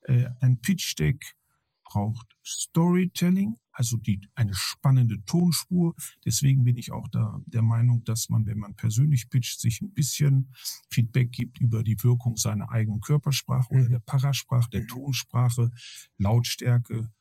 Äh, 0.02 0.28
ein 0.40 0.60
Pitch-Deck 0.60 1.36
braucht 1.84 2.36
Storytelling, 2.44 3.56
also 3.70 3.96
die, 3.96 4.20
eine 4.34 4.54
spannende 4.54 5.24
Tonspur. 5.24 5.94
Deswegen 6.24 6.64
bin 6.64 6.76
ich 6.76 6.92
auch 6.92 7.08
da 7.08 7.40
der 7.46 7.62
Meinung, 7.62 8.04
dass 8.04 8.28
man, 8.28 8.44
wenn 8.46 8.58
man 8.58 8.74
persönlich 8.74 9.28
pitcht, 9.30 9.60
sich 9.60 9.80
ein 9.80 9.92
bisschen 9.92 10.52
Feedback 10.90 11.32
gibt 11.32 11.60
über 11.60 11.82
die 11.82 12.02
Wirkung 12.02 12.36
seiner 12.36 12.70
eigenen 12.70 13.00
Körpersprache 13.00 13.70
oder 13.70 13.84
mhm. 13.84 13.90
der 13.90 13.98
Parasprache, 14.00 14.68
der 14.70 14.86
Tonsprache, 14.86 15.70
Lautstärke, 16.18 17.12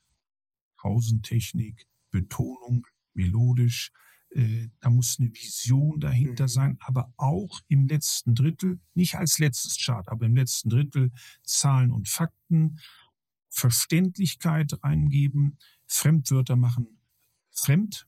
Pausentechnik, 0.77 1.88
Betonung, 2.12 2.88
melodisch. 3.13 3.91
Äh, 4.36 4.68
da 4.82 4.89
muss 4.89 5.18
eine 5.20 5.30
Vision 5.34 6.00
dahinter 6.00 6.44
Mhm. 6.44 6.50
sein, 6.50 6.77
aber 6.82 7.13
auch 7.15 7.62
im 7.70 7.88
letzten 7.88 8.36
Drittel, 8.36 8.80
nicht 8.94 9.15
als 9.15 9.39
letztes 9.39 9.77
Chart, 9.77 10.08
aber 10.10 10.25
im 10.25 10.36
letzten 10.36 10.70
Drittel 10.70 11.12
Zahlen 11.44 11.92
und 11.92 12.10
Fakten, 12.10 12.80
Verständlichkeit 13.50 14.77
reingeben, 14.84 15.58
Fremdwörter 15.88 16.58
machen 16.58 16.88
fremd 17.51 18.08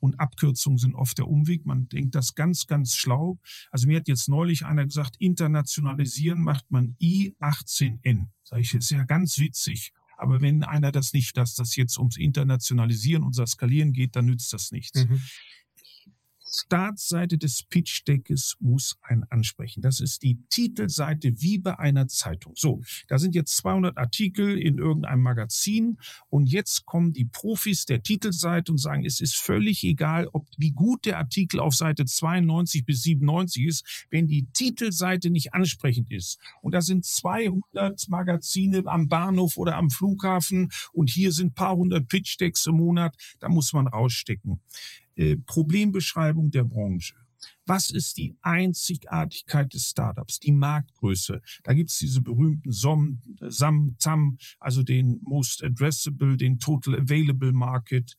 und 0.00 0.18
Abkürzungen 0.18 0.78
sind 0.78 0.94
oft 0.94 1.18
der 1.18 1.28
Umweg. 1.28 1.66
Man 1.66 1.88
denkt 1.88 2.14
das 2.14 2.34
ganz, 2.34 2.66
ganz 2.66 2.94
schlau. 2.94 3.38
Also 3.70 3.86
mir 3.88 3.98
hat 3.98 4.08
jetzt 4.08 4.28
neulich 4.28 4.64
einer 4.64 4.84
gesagt, 4.86 5.16
internationalisieren 5.18 6.40
macht 6.40 6.70
man 6.70 6.96
I18N. 7.02 8.28
Sag 8.44 8.60
ich, 8.60 8.72
ist 8.72 8.90
ja 8.90 9.04
ganz 9.04 9.38
witzig. 9.38 9.92
Aber 10.18 10.40
wenn 10.40 10.64
einer 10.64 10.92
das 10.92 11.12
nicht, 11.12 11.36
dass 11.36 11.54
das 11.54 11.76
jetzt 11.76 11.96
ums 11.96 12.16
Internationalisieren 12.16 13.22
und 13.22 13.34
Skalieren 13.46 13.92
geht, 13.92 14.16
dann 14.16 14.26
nützt 14.26 14.52
das 14.52 14.72
nichts. 14.72 15.04
Mhm. 15.04 15.22
Startseite 16.50 17.38
des 17.38 17.62
Pitch-Deckes 17.62 18.56
muss 18.60 18.96
einen 19.02 19.24
ansprechen. 19.24 19.82
Das 19.82 20.00
ist 20.00 20.22
die 20.22 20.38
Titelseite 20.48 21.40
wie 21.40 21.58
bei 21.58 21.78
einer 21.78 22.08
Zeitung. 22.08 22.54
So, 22.56 22.82
da 23.08 23.18
sind 23.18 23.34
jetzt 23.34 23.56
200 23.56 23.96
Artikel 23.98 24.58
in 24.58 24.78
irgendeinem 24.78 25.22
Magazin 25.22 25.98
und 26.28 26.46
jetzt 26.46 26.86
kommen 26.86 27.12
die 27.12 27.24
Profis 27.24 27.84
der 27.84 28.02
Titelseite 28.02 28.72
und 28.72 28.78
sagen, 28.78 29.04
es 29.04 29.20
ist 29.20 29.36
völlig 29.36 29.84
egal, 29.84 30.28
ob 30.32 30.46
wie 30.56 30.70
gut 30.70 31.04
der 31.04 31.18
Artikel 31.18 31.60
auf 31.60 31.74
Seite 31.74 32.04
92 32.04 32.84
bis 32.84 33.02
97 33.02 33.66
ist, 33.66 34.06
wenn 34.10 34.26
die 34.26 34.46
Titelseite 34.52 35.30
nicht 35.30 35.54
ansprechend 35.54 36.10
ist. 36.10 36.38
Und 36.62 36.72
da 36.72 36.80
sind 36.80 37.04
200 37.04 38.08
Magazine 38.08 38.82
am 38.86 39.08
Bahnhof 39.08 39.56
oder 39.56 39.76
am 39.76 39.90
Flughafen 39.90 40.70
und 40.92 41.10
hier 41.10 41.32
sind 41.32 41.54
paar 41.54 41.76
hundert 41.76 42.08
Pitch-Decks 42.08 42.66
im 42.66 42.76
Monat, 42.76 43.16
da 43.40 43.48
muss 43.48 43.72
man 43.72 43.86
rausstecken. 43.86 44.60
Äh, 45.18 45.36
Problembeschreibung 45.36 46.52
der 46.52 46.62
Branche. 46.62 47.16
Was 47.66 47.90
ist 47.90 48.16
die 48.16 48.36
Einzigartigkeit 48.40 49.72
des 49.74 49.88
Startups? 49.88 50.38
Die 50.38 50.52
Marktgröße. 50.52 51.42
Da 51.64 51.74
gibt's 51.74 51.98
diese 51.98 52.20
berühmten 52.20 52.72
SOM, 52.72 53.20
SAM, 53.40 53.96
ZAM, 53.98 54.38
also 54.60 54.82
den 54.82 55.20
Most 55.22 55.62
Addressable, 55.62 56.36
den 56.36 56.58
Total 56.60 57.00
Available 57.00 57.52
Market. 57.52 58.16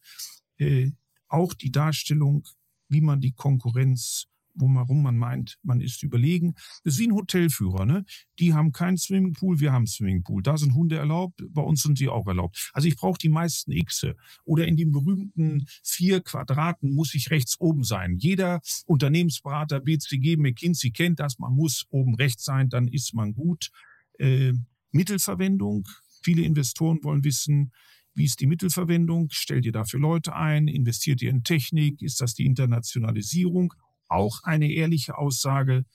Äh, 0.58 0.92
auch 1.30 1.54
die 1.54 1.72
Darstellung, 1.72 2.46
wie 2.90 3.02
man 3.02 3.22
die 3.22 3.32
Konkurrenz 3.32 4.28
worum 4.60 5.02
man 5.02 5.18
meint, 5.18 5.58
man 5.64 5.82
ist 5.82 6.04
überlegen. 6.04 6.54
Das 6.84 6.96
ist 6.96 7.00
wie 7.00 7.08
ein 7.08 7.14
Hotelführer, 7.14 7.86
ne? 7.86 8.06
Die 8.40 8.54
haben 8.54 8.72
keinen 8.72 8.98
Swimmingpool, 8.98 9.60
wir 9.60 9.72
haben 9.72 9.88
Swimmingpool. 9.88 10.44
Da 10.44 10.58
sind 10.58 10.74
Hunde 10.74 10.98
erlaubt, 10.98 11.44
bei 11.50 11.62
uns 11.62 11.82
sind 11.82 11.98
sie 11.98 12.10
auch 12.10 12.28
erlaubt. 12.28 12.70
Also 12.74 12.88
ich 12.88 12.96
brauche 12.96 13.18
die 13.18 13.30
meisten 13.30 13.72
Xe. 13.86 14.16
Oder 14.44 14.68
in 14.68 14.78
den 14.78 14.92
berühmten 14.92 15.66
vier 15.84 16.22
Quadraten 16.22 16.94
muss 16.94 17.14
ich 17.14 17.32
rechts 17.32 17.60
oben 17.60 17.84
sein. 17.84 18.18
Jeder 18.18 18.62
Unternehmensberater, 18.86 19.80
BCG, 19.80 20.38
McKinsey 20.38 20.92
kennt 20.92 21.20
das, 21.20 21.40
man 21.40 21.54
muss 21.54 21.86
oben 21.90 22.16
rechts 22.16 22.44
sein, 22.44 22.70
dann 22.70 22.88
ist 22.88 23.14
man 23.14 23.34
gut. 23.34 23.70
Äh, 24.18 24.54
Mittelverwendung. 24.92 25.88
Viele 26.24 26.42
Investoren 26.42 27.00
wollen 27.04 27.24
wissen, 27.24 27.72
wie 28.16 28.26
ist 28.26 28.42
die 28.42 28.48
Mittelverwendung? 28.48 29.30
Stellt 29.32 29.66
ihr 29.66 29.72
dafür 29.72 30.00
Leute 30.00 30.36
ein? 30.36 30.68
Investiert 30.68 31.22
ihr 31.22 31.30
in 31.30 31.44
Technik? 31.44 32.02
Ist 32.02 32.20
das 32.20 32.34
die 32.34 32.46
Internationalisierung? 32.46 33.74
Auch 34.10 34.44
eine 34.44 34.72
ehrliche 34.72 35.18
Aussage. 35.18 35.86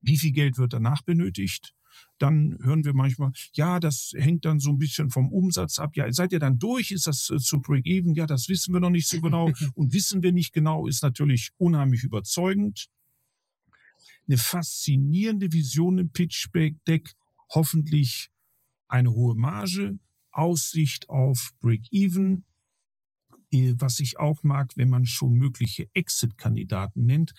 Wie 0.00 0.18
viel 0.18 0.32
Geld 0.32 0.58
wird 0.58 0.72
danach 0.72 1.02
benötigt? 1.02 1.74
Dann 2.18 2.58
hören 2.62 2.84
wir 2.84 2.92
manchmal, 2.92 3.32
ja, 3.54 3.80
das 3.80 4.12
hängt 4.14 4.44
dann 4.44 4.60
so 4.60 4.70
ein 4.70 4.78
bisschen 4.78 5.10
vom 5.10 5.32
Umsatz 5.32 5.78
ab. 5.78 5.96
Ja, 5.96 6.12
seid 6.12 6.32
ihr 6.32 6.38
dann 6.38 6.58
durch? 6.58 6.90
Ist 6.90 7.06
das 7.06 7.30
äh, 7.30 7.38
zu 7.38 7.60
Break-Even? 7.60 8.14
Ja, 8.14 8.26
das 8.26 8.48
wissen 8.48 8.74
wir 8.74 8.80
noch 8.80 8.90
nicht 8.90 9.08
so 9.08 9.20
genau. 9.22 9.50
Und 9.74 9.92
wissen 9.92 10.22
wir 10.22 10.32
nicht 10.32 10.52
genau, 10.52 10.86
ist 10.86 11.02
natürlich 11.02 11.50
unheimlich 11.56 12.04
überzeugend. 12.04 12.88
Eine 14.26 14.36
faszinierende 14.36 15.52
Vision 15.52 15.98
im 15.98 16.10
Pitch-Deck. 16.10 17.14
Hoffentlich 17.52 18.30
eine 18.86 19.12
hohe 19.12 19.34
Marge, 19.34 19.98
Aussicht 20.30 21.08
auf 21.08 21.52
Break-Even, 21.60 22.44
was 23.52 24.00
ich 24.00 24.18
auch 24.18 24.42
mag, 24.42 24.76
wenn 24.76 24.88
man 24.88 25.06
schon 25.06 25.32
mögliche 25.34 25.88
Exit-Kandidaten 25.94 27.04
nennt. 27.04 27.32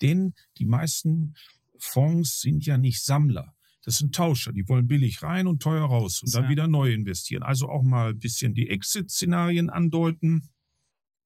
Denn 0.00 0.34
die 0.58 0.64
meisten 0.66 1.34
Fonds 1.78 2.40
sind 2.40 2.64
ja 2.66 2.78
nicht 2.78 3.02
Sammler. 3.04 3.54
Das 3.84 3.98
sind 3.98 4.14
Tauscher, 4.14 4.52
die 4.52 4.68
wollen 4.68 4.86
billig 4.88 5.22
rein 5.22 5.46
und 5.46 5.62
teuer 5.62 5.84
raus 5.86 6.22
und 6.22 6.34
dann 6.34 6.44
Ja. 6.44 6.50
wieder 6.50 6.68
neu 6.68 6.92
investieren. 6.92 7.42
Also 7.42 7.68
auch 7.68 7.82
mal 7.82 8.10
ein 8.10 8.18
bisschen 8.18 8.54
die 8.54 8.68
Exit-Szenarien 8.68 9.70
andeuten 9.70 10.48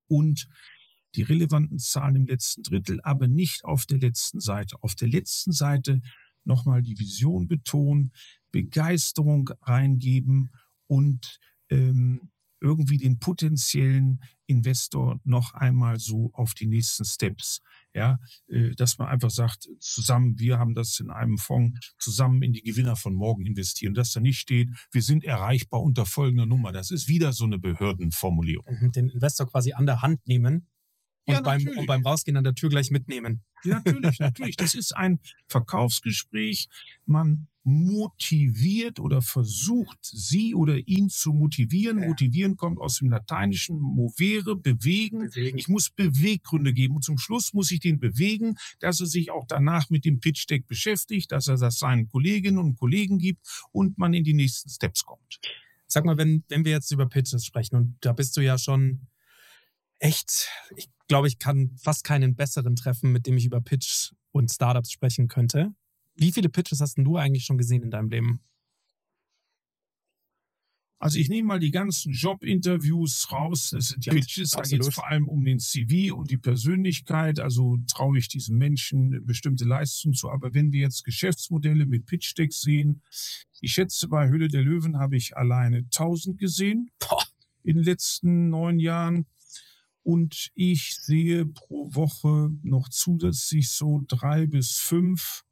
und 0.09 0.49
die 1.15 1.23
relevanten 1.23 1.79
Zahlen 1.79 2.17
im 2.17 2.27
letzten 2.27 2.63
Drittel, 2.63 3.01
aber 3.03 3.29
nicht 3.29 3.65
auf 3.65 3.87
der 3.87 3.99
letzten 3.99 4.41
Seite. 4.41 4.77
Auf 4.83 4.95
der 4.95 5.09
letzten 5.09 5.53
Seite 5.53 6.01
nochmal 6.45 6.83
die 6.83 6.99
Vision 6.99 7.49
betonen, 7.49 8.13
Begeisterung 8.51 9.51
reingeben 9.63 10.53
und 10.87 11.39
ähm, 11.71 12.32
irgendwie 12.63 12.97
den 12.97 13.19
potenziellen 13.19 14.23
Investor 14.47 15.21
noch 15.25 15.55
einmal 15.55 15.99
so 15.99 16.31
auf 16.33 16.55
die 16.55 16.67
nächsten 16.67 17.05
Steps, 17.05 17.61
ja, 17.95 18.19
äh, 18.49 18.71
dass 18.77 18.99
man 18.99 19.09
einfach 19.09 19.31
sagt, 19.31 19.69
zusammen, 19.81 20.39
wir 20.39 20.59
haben 20.59 20.75
das 20.75 21.01
in 21.01 21.11
einem 21.11 21.39
Fonds 21.39 21.95
zusammen 21.99 22.43
in 22.43 22.53
die 22.53 22.63
Gewinner 22.63 22.97
von 22.97 23.15
morgen 23.15 23.45
investieren, 23.45 23.95
dass 23.95 24.13
da 24.13 24.21
nicht 24.21 24.39
steht, 24.39 24.71
wir 24.93 25.03
sind 25.03 25.25
erreichbar 25.25 25.83
unter 25.83 26.07
folgender 26.07 26.47
Nummer. 26.47 26.73
Das 26.73 26.91
ist 26.91 27.09
wieder 27.09 27.33
so 27.33 27.45
eine 27.45 27.59
Behördenformulierung. 27.59 28.79
Mhm. 28.81 28.93
Den 28.93 29.09
Investor 29.09 29.49
quasi 29.49 29.73
an 29.73 29.87
der 29.87 30.03
Hand 30.03 30.27
nehmen 30.27 30.69
und, 31.25 31.35
Ja, 31.35 31.41
beim, 31.41 31.67
und 31.77 31.87
beim 31.87 32.05
Rausgehen 32.05 32.37
an 32.37 32.45
der 32.45 32.55
Tür 32.55 32.69
gleich 32.69 32.91
mitnehmen. 32.91 33.43
Ja, 33.65 33.81
natürlich, 33.85 34.19
natürlich. 34.19 34.57
Das 34.57 34.75
ist 34.75 34.97
ein 34.97 35.21
Verkaufsgespräch. 35.47 36.69
Man 37.07 37.49
motiviert 37.65 38.99
oder 38.99 39.23
versucht, 39.23 39.99
sie 40.03 40.55
oder 40.55 40.77
ihn 40.89 41.09
zu 41.09 41.33
motivieren. 41.33 42.01
Ja. 42.01 42.09
Motivieren 42.09 42.57
kommt 42.57 42.79
aus 42.79 42.99
dem 42.99 43.11
Lateinischen 43.11 43.79
movere, 43.79 44.57
bewegen. 44.57 45.21
Bewegen. 45.21 45.59
Ich 45.59 45.69
muss 45.69 45.91
Beweggründe 45.91 46.73
geben. 46.73 46.97
Und 46.97 47.05
zum 47.05 47.19
Schluss 47.19 47.53
muss 47.53 47.71
ich 47.71 47.81
den 47.81 48.01
bewegen, 48.01 48.57
dass 48.81 49.01
er 49.01 49.07
sich 49.07 49.31
auch 49.31 49.47
danach 49.47 49.91
mit 49.91 50.05
dem 50.05 50.21
Pitch 50.21 50.49
Deck 50.49 50.67
beschäftigt, 50.67 51.31
dass 51.31 51.47
er 51.47 51.57
das 51.57 51.79
seinen 51.79 52.09
Kolleginnen 52.09 52.59
und 52.59 52.77
Kollegen 52.77 53.19
gibt 53.19 53.47
und 53.71 53.97
man 53.99 54.13
in 54.15 54.25
die 54.25 54.35
nächsten 54.35 54.69
Steps 54.69 55.05
kommt. 55.05 55.39
Sag 55.87 56.05
mal, 56.05 56.17
wenn, 56.17 56.43
wenn 56.49 56.65
wir 56.65 56.73
jetzt 56.73 56.91
über 56.91 57.07
Pitches 57.07 57.45
sprechen, 57.45 57.77
und 57.77 57.97
da 58.01 58.13
bist 58.13 58.37
du 58.37 58.41
ja 58.41 58.59
schon 58.59 59.07
echt, 59.99 60.49
ich 60.77 60.89
glaube, 61.07 61.29
ich 61.29 61.39
kann 61.39 61.77
fast 61.77 62.03
keinen 62.03 62.35
besseren 62.35 62.77
treffen, 62.77 63.13
mit 63.13 63.27
dem 63.27 63.37
ich 63.37 63.45
über 63.45 63.61
Pitch 63.61 64.13
und 64.33 64.51
Startups 64.51 64.91
sprechen 64.91 65.29
könnte. 65.29 65.75
Wie 66.15 66.33
viele 66.33 66.49
Pitches 66.49 66.81
hast 66.81 66.97
denn 66.97 67.05
du 67.05 67.17
eigentlich 67.17 67.45
schon 67.45 67.59
gesehen 67.59 67.83
in 67.83 67.91
deinem 67.91 68.09
Leben? 68.09 68.41
Also 71.03 71.19
ich 71.19 71.29
nehme 71.29 71.49
mal 71.49 71.59
die 71.59 71.73
ganzen 71.73 72.13
Jobinterviews 72.13 73.33
raus. 73.33 73.71
Das 73.71 73.89
sind 73.89 74.07
ja 74.07 74.13
Pitches, 74.13 74.53
da 74.53 74.63
geht 74.63 74.83
es 74.83 74.95
vor 74.95 75.09
allem 75.09 75.27
um 75.27 75.45
den 75.45 75.59
CV 75.59 76.15
und 76.15 76.31
die 76.31 76.37
Persönlichkeit. 76.37 77.41
Also 77.41 77.77
traue 77.89 78.19
ich 78.19 78.29
diesem 78.29 78.57
Menschen 78.57 79.27
bestimmte 79.27 79.65
Leistungen 79.65 80.15
zu. 80.15 80.31
Aber 80.31 80.55
wenn 80.55 80.71
wir 80.71 80.83
jetzt 80.83 81.03
Geschäftsmodelle 81.03 81.87
mit 81.87 82.07
Pitch-Decks 82.07 82.61
sehen, 82.61 83.03
ich 83.61 83.73
schätze, 83.73 84.07
bei 84.07 84.29
Höhle 84.29 84.47
der 84.47 84.63
Löwen 84.63 84.97
habe 84.97 85.17
ich 85.17 85.37
alleine 85.37 85.79
1000 85.79 86.39
gesehen 86.39 86.93
in 87.65 87.75
den 87.75 87.85
letzten 87.85 88.49
neun 88.49 88.79
Jahren. 88.79 89.27
Und 90.05 90.53
ich 90.55 90.97
sehe 91.01 91.47
pro 91.47 91.93
Woche 91.93 92.51
noch 92.63 92.89
zusätzlich 92.89 93.71
so 93.71 94.05
drei 94.07 94.47
bis 94.47 94.77
fünf, 94.77 95.45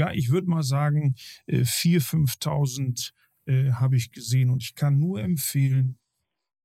ja, 0.00 0.12
ich 0.12 0.30
würde 0.30 0.48
mal 0.48 0.62
sagen, 0.62 1.14
äh, 1.44 1.66
vier, 1.66 2.00
5.000 2.00 3.12
äh, 3.44 3.72
habe 3.72 3.96
ich 3.96 4.12
gesehen. 4.12 4.48
Und 4.48 4.62
ich 4.62 4.74
kann 4.74 4.98
nur 4.98 5.20
empfehlen, 5.20 5.98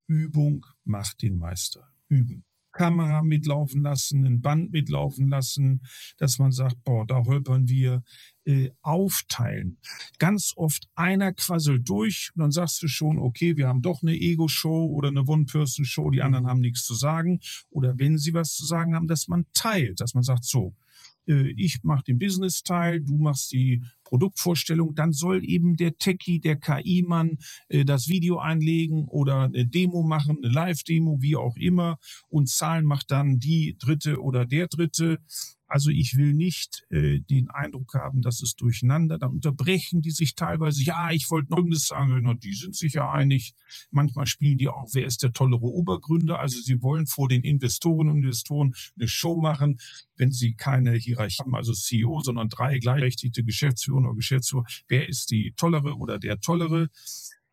Übung 0.08 0.66
macht 0.86 1.22
den 1.22 1.38
Meister. 1.38 1.92
Üben. 2.08 2.46
Kamera 2.72 3.24
mitlaufen 3.24 3.82
lassen, 3.82 4.26
ein 4.26 4.42
Band 4.42 4.72
mitlaufen 4.72 5.28
lassen, 5.28 5.82
dass 6.18 6.40
man 6.40 6.52
sagt, 6.52 6.82
boah, 6.86 7.06
da 7.06 7.26
holpern 7.26 7.68
wir, 7.68 8.04
äh, 8.46 8.70
aufteilen. 8.82 9.80
Ganz 10.18 10.54
oft 10.56 10.88
einer 10.96 11.34
quasselt 11.34 11.88
durch 11.90 12.32
und 12.36 12.42
dann 12.42 12.52
sagst 12.52 12.82
du 12.84 12.88
schon, 12.88 13.18
okay, 13.18 13.58
wir 13.58 13.68
haben 13.68 13.82
doch 13.82 14.02
eine 14.02 14.16
Ego-Show 14.16 14.86
oder 14.86 15.10
eine 15.10 15.24
One-Person-Show, 15.24 16.10
die 16.12 16.22
anderen 16.22 16.48
haben 16.48 16.60
nichts 16.62 16.84
zu 16.86 16.96
sagen. 16.96 17.40
Oder 17.70 17.98
wenn 17.98 18.18
sie 18.18 18.34
was 18.34 18.54
zu 18.54 18.66
sagen 18.66 18.96
haben, 18.96 19.08
dass 19.08 19.28
man 19.28 19.46
teilt, 19.54 20.00
dass 20.00 20.14
man 20.14 20.24
sagt, 20.24 20.46
so, 20.46 20.76
äh, 20.78 20.85
ich 21.28 21.80
mache 21.84 22.04
den 22.04 22.20
Business-Teil, 22.20 23.02
du 23.02 23.18
machst 23.18 23.52
die 23.52 23.84
Produktvorstellung, 24.04 24.96
dann 24.96 25.12
soll 25.12 25.44
eben 25.44 25.76
der 25.76 25.98
Techie, 25.98 26.40
der 26.40 26.56
KI-Mann 26.56 27.38
äh, 27.68 27.84
das 27.84 28.08
Video 28.08 28.38
einlegen 28.38 29.06
oder 29.06 29.42
eine 29.42 29.66
Demo 29.66 30.04
machen, 30.04 30.38
eine 30.42 30.54
Live-Demo, 30.54 31.22
wie 31.22 31.36
auch 31.36 31.58
immer. 31.58 31.98
Und 32.30 32.50
Zahlen 32.50 32.86
macht 32.86 33.12
dann 33.12 33.40
die 33.40 33.76
Dritte 33.78 34.22
oder 34.22 34.46
der 34.46 34.68
Dritte. 34.68 35.20
Also 35.68 35.90
ich 35.90 36.16
will 36.16 36.34
nicht 36.34 36.86
äh, 36.90 37.20
den 37.20 37.50
Eindruck 37.50 37.94
haben, 37.96 38.22
dass 38.22 38.42
es 38.42 38.56
durcheinander, 38.56 39.18
dann 39.18 39.32
unterbrechen 39.32 40.02
die 40.02 40.12
sich 40.12 40.36
teilweise, 40.36 40.84
ja, 40.84 41.12
ich 41.12 41.30
wollte 41.32 41.52
noch 41.52 41.58
irgendwas 41.58 41.88
sagen, 41.88 42.20
na, 42.22 42.34
die 42.34 42.54
sind 42.54 42.76
sich 42.76 42.94
ja 42.94 43.12
einig. 43.12 43.56
Manchmal 43.92 44.28
spielen 44.28 44.58
die 44.58 44.68
auch, 44.68 44.88
wer 44.94 45.06
ist 45.06 45.24
der 45.24 45.34
tollere 45.34 45.66
Obergründer? 45.66 46.40
Also 46.40 46.60
sie 46.62 46.82
wollen 46.82 47.08
vor 47.08 47.30
den 47.30 47.44
Investoren 47.44 48.10
und 48.10 48.18
Investoren 48.18 48.76
eine 48.96 49.08
Show 49.08 49.40
machen, 49.42 49.80
wenn 50.18 50.32
sie 50.32 50.54
keine 50.54 50.94
Hierarchie 50.94 51.40
haben, 51.40 51.56
also 51.56 51.74
CEO, 51.74 52.22
sondern 52.22 52.50
drei 52.50 52.80
gleichberechtigte 52.80 53.44
Geschäftsführer 53.44 54.00
oder 54.00 54.16
Geschäftsführer. 54.16 54.66
Wer 54.88 55.08
ist 55.08 55.32
die 55.32 55.54
tollere 55.56 55.96
oder 55.96 56.20
der 56.20 56.40
tollere? 56.40 56.90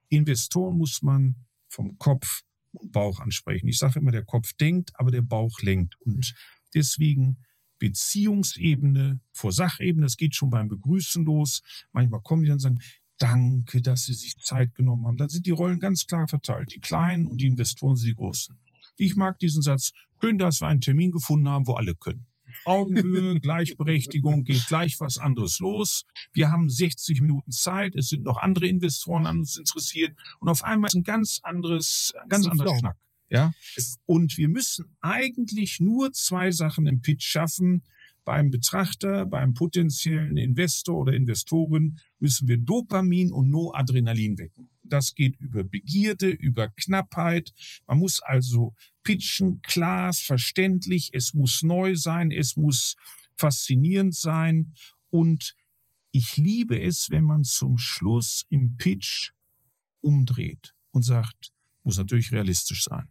Investoren 0.08 0.76
muss 0.76 1.02
man 1.02 1.36
vom 1.68 1.98
Kopf 1.98 2.42
und 2.72 2.92
Bauch 2.92 3.20
ansprechen. 3.20 3.68
Ich 3.68 3.78
sage 3.78 3.98
immer, 3.98 4.12
der 4.12 4.24
Kopf 4.24 4.52
denkt, 4.54 4.92
aber 4.94 5.10
der 5.10 5.22
Bauch 5.22 5.60
lenkt. 5.60 5.96
Und 6.00 6.34
deswegen 6.74 7.38
Beziehungsebene 7.82 9.18
vor 9.32 9.50
Sachebene, 9.50 10.06
das 10.06 10.16
geht 10.16 10.36
schon 10.36 10.50
beim 10.50 10.68
Begrüßen 10.68 11.24
los. 11.24 11.62
Manchmal 11.90 12.20
kommen 12.20 12.42
die 12.42 12.48
dann 12.48 12.54
und 12.54 12.60
sagen, 12.60 12.78
danke, 13.18 13.82
dass 13.82 14.04
Sie 14.04 14.14
sich 14.14 14.36
Zeit 14.36 14.76
genommen 14.76 15.04
haben. 15.04 15.16
Dann 15.16 15.28
sind 15.28 15.46
die 15.46 15.50
Rollen 15.50 15.80
ganz 15.80 16.06
klar 16.06 16.28
verteilt. 16.28 16.72
Die 16.72 16.78
Kleinen 16.78 17.26
und 17.26 17.40
die 17.40 17.46
Investoren 17.46 17.96
sind 17.96 18.10
die 18.10 18.14
Großen. 18.14 18.56
Ich 18.98 19.16
mag 19.16 19.40
diesen 19.40 19.62
Satz, 19.62 19.90
schön, 20.20 20.38
dass 20.38 20.60
wir 20.60 20.68
einen 20.68 20.80
Termin 20.80 21.10
gefunden 21.10 21.48
haben, 21.48 21.66
wo 21.66 21.72
alle 21.72 21.96
können. 21.96 22.24
Augenhöhe, 22.64 23.40
Gleichberechtigung, 23.40 24.44
geht 24.44 24.64
gleich 24.68 25.00
was 25.00 25.18
anderes 25.18 25.58
los. 25.58 26.04
Wir 26.32 26.52
haben 26.52 26.68
60 26.68 27.20
Minuten 27.20 27.50
Zeit, 27.50 27.96
es 27.96 28.10
sind 28.10 28.22
noch 28.22 28.36
andere 28.36 28.68
Investoren 28.68 29.26
an 29.26 29.40
uns 29.40 29.56
interessiert 29.56 30.16
und 30.38 30.48
auf 30.48 30.62
einmal 30.62 30.86
ist 30.86 30.94
ein 30.94 31.02
ganz 31.02 31.40
anderes, 31.42 32.14
ganz 32.28 32.46
anderer 32.46 32.78
Schnack. 32.78 32.96
Ja? 33.32 33.54
Und 34.04 34.36
wir 34.36 34.48
müssen 34.48 34.94
eigentlich 35.00 35.80
nur 35.80 36.12
zwei 36.12 36.50
Sachen 36.50 36.86
im 36.86 37.00
Pitch 37.00 37.24
schaffen. 37.24 37.82
Beim 38.24 38.50
Betrachter, 38.50 39.26
beim 39.26 39.54
potenziellen 39.54 40.36
Investor 40.36 41.00
oder 41.00 41.14
Investorin 41.14 41.98
müssen 42.20 42.46
wir 42.46 42.58
Dopamin 42.58 43.32
und 43.32 43.50
Noadrenalin 43.50 44.38
wecken. 44.38 44.68
Das 44.84 45.14
geht 45.14 45.40
über 45.40 45.64
Begierde, 45.64 46.28
über 46.28 46.68
Knappheit. 46.68 47.52
Man 47.86 47.98
muss 47.98 48.20
also 48.20 48.74
pitchen, 49.02 49.62
klar, 49.62 50.12
verständlich. 50.12 51.10
Es 51.14 51.32
muss 51.32 51.62
neu 51.62 51.96
sein. 51.96 52.30
Es 52.30 52.56
muss 52.56 52.96
faszinierend 53.34 54.14
sein. 54.14 54.74
Und 55.08 55.56
ich 56.12 56.36
liebe 56.36 56.78
es, 56.80 57.08
wenn 57.10 57.24
man 57.24 57.44
zum 57.44 57.78
Schluss 57.78 58.44
im 58.50 58.76
Pitch 58.76 59.30
umdreht 60.02 60.74
und 60.90 61.02
sagt, 61.02 61.51
muss 61.84 61.98
natürlich 61.98 62.32
realistisch 62.32 62.84
sein. 62.84 63.08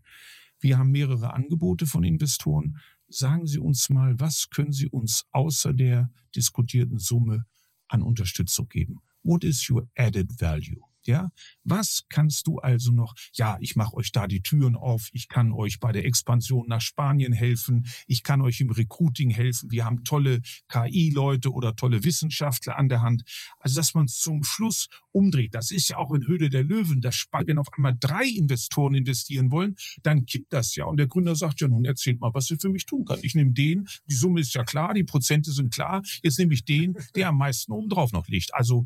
Wir 0.59 0.77
haben 0.77 0.91
mehrere 0.91 1.33
Angebote 1.33 1.85
von 1.87 2.03
Investoren. 2.03 2.77
Sagen 3.07 3.47
Sie 3.47 3.59
uns 3.59 3.89
mal, 3.89 4.19
was 4.19 4.49
können 4.49 4.71
Sie 4.71 4.87
uns 4.87 5.25
außer 5.31 5.73
der 5.73 6.11
diskutierten 6.35 6.99
Summe 6.99 7.45
an 7.87 8.03
Unterstützung 8.03 8.69
geben? 8.69 8.99
What 9.23 9.43
is 9.43 9.69
your 9.69 9.89
added 9.97 10.39
value? 10.39 10.81
Ja, 11.05 11.31
was 11.63 12.03
kannst 12.10 12.48
du 12.48 12.60
also 12.60 12.91
noch? 12.91 13.15
Ja, 13.34 13.58
ich 13.60 13.75
mache 13.75 13.96
euch 13.96 14.12
da 14.12 14.27
die 14.27 14.41
Türen 14.41 14.75
auf. 14.75 15.10
Ich 15.13 15.27
kann 15.27 15.51
euch 15.51 15.79
bei 15.79 15.91
der 15.91 16.05
Expansion 16.05 16.67
nach 16.67 16.81
Spanien 16.81 17.34
helfen. 17.34 17.88
Ich 18.08 18.24
kann 18.24 18.41
euch 18.41 18.62
im 18.62 18.70
Recruiting 18.70 19.29
helfen. 19.29 19.72
Wir 19.72 19.86
haben 19.86 20.03
tolle 20.03 20.41
KI-Leute 20.70 21.51
oder 21.51 21.75
tolle 21.75 22.03
Wissenschaftler 22.03 22.77
an 22.77 22.89
der 22.89 23.01
Hand. 23.01 23.24
Also, 23.60 23.77
dass 23.77 23.93
man 23.93 24.08
zum 24.08 24.43
Schluss 24.43 24.89
umdreht. 25.12 25.55
Das 25.55 25.72
ist 25.72 25.89
ja 25.89 25.98
auch 25.98 26.13
in 26.13 26.25
Höhle 26.27 26.50
der 26.50 26.63
Löwen. 26.63 27.01
Das 27.01 27.15
spannend, 27.15 27.50
wenn 27.50 27.58
auf 27.58 27.74
einmal 27.74 27.96
drei 28.00 28.25
Investoren 28.25 28.93
investieren 28.93 29.51
wollen, 29.51 29.75
dann 30.03 30.25
kippt 30.25 30.53
das 30.53 30.75
ja. 30.75 30.86
Und 30.86 30.98
der 30.98 31.08
Gründer 31.08 31.36
sagt 31.36 31.62
ja 31.62 31.67
nun, 31.67 31.86
erzählt 31.86 32.20
mal, 32.20 32.34
was 32.34 32.50
ihr 32.51 32.60
für 32.60 32.70
mich 32.70 32.86
tun 32.86 33.05
kann. 33.05 33.20
Ich 33.22 33.36
nehme 33.36 33.51
den, 33.51 33.88
die 34.05 34.15
Summe 34.15 34.41
ist 34.41 34.53
ja 34.53 34.63
klar, 34.63 34.93
die 34.93 35.03
Prozente 35.03 35.51
sind 35.51 35.74
klar. 35.74 36.01
Jetzt 36.22 36.39
nehme 36.39 36.53
ich 36.53 36.63
den, 36.63 36.96
der 37.15 37.29
am 37.29 37.38
meisten 37.38 37.72
obendrauf 37.72 38.12
noch 38.12 38.27
liegt. 38.27 38.53
Also 38.53 38.86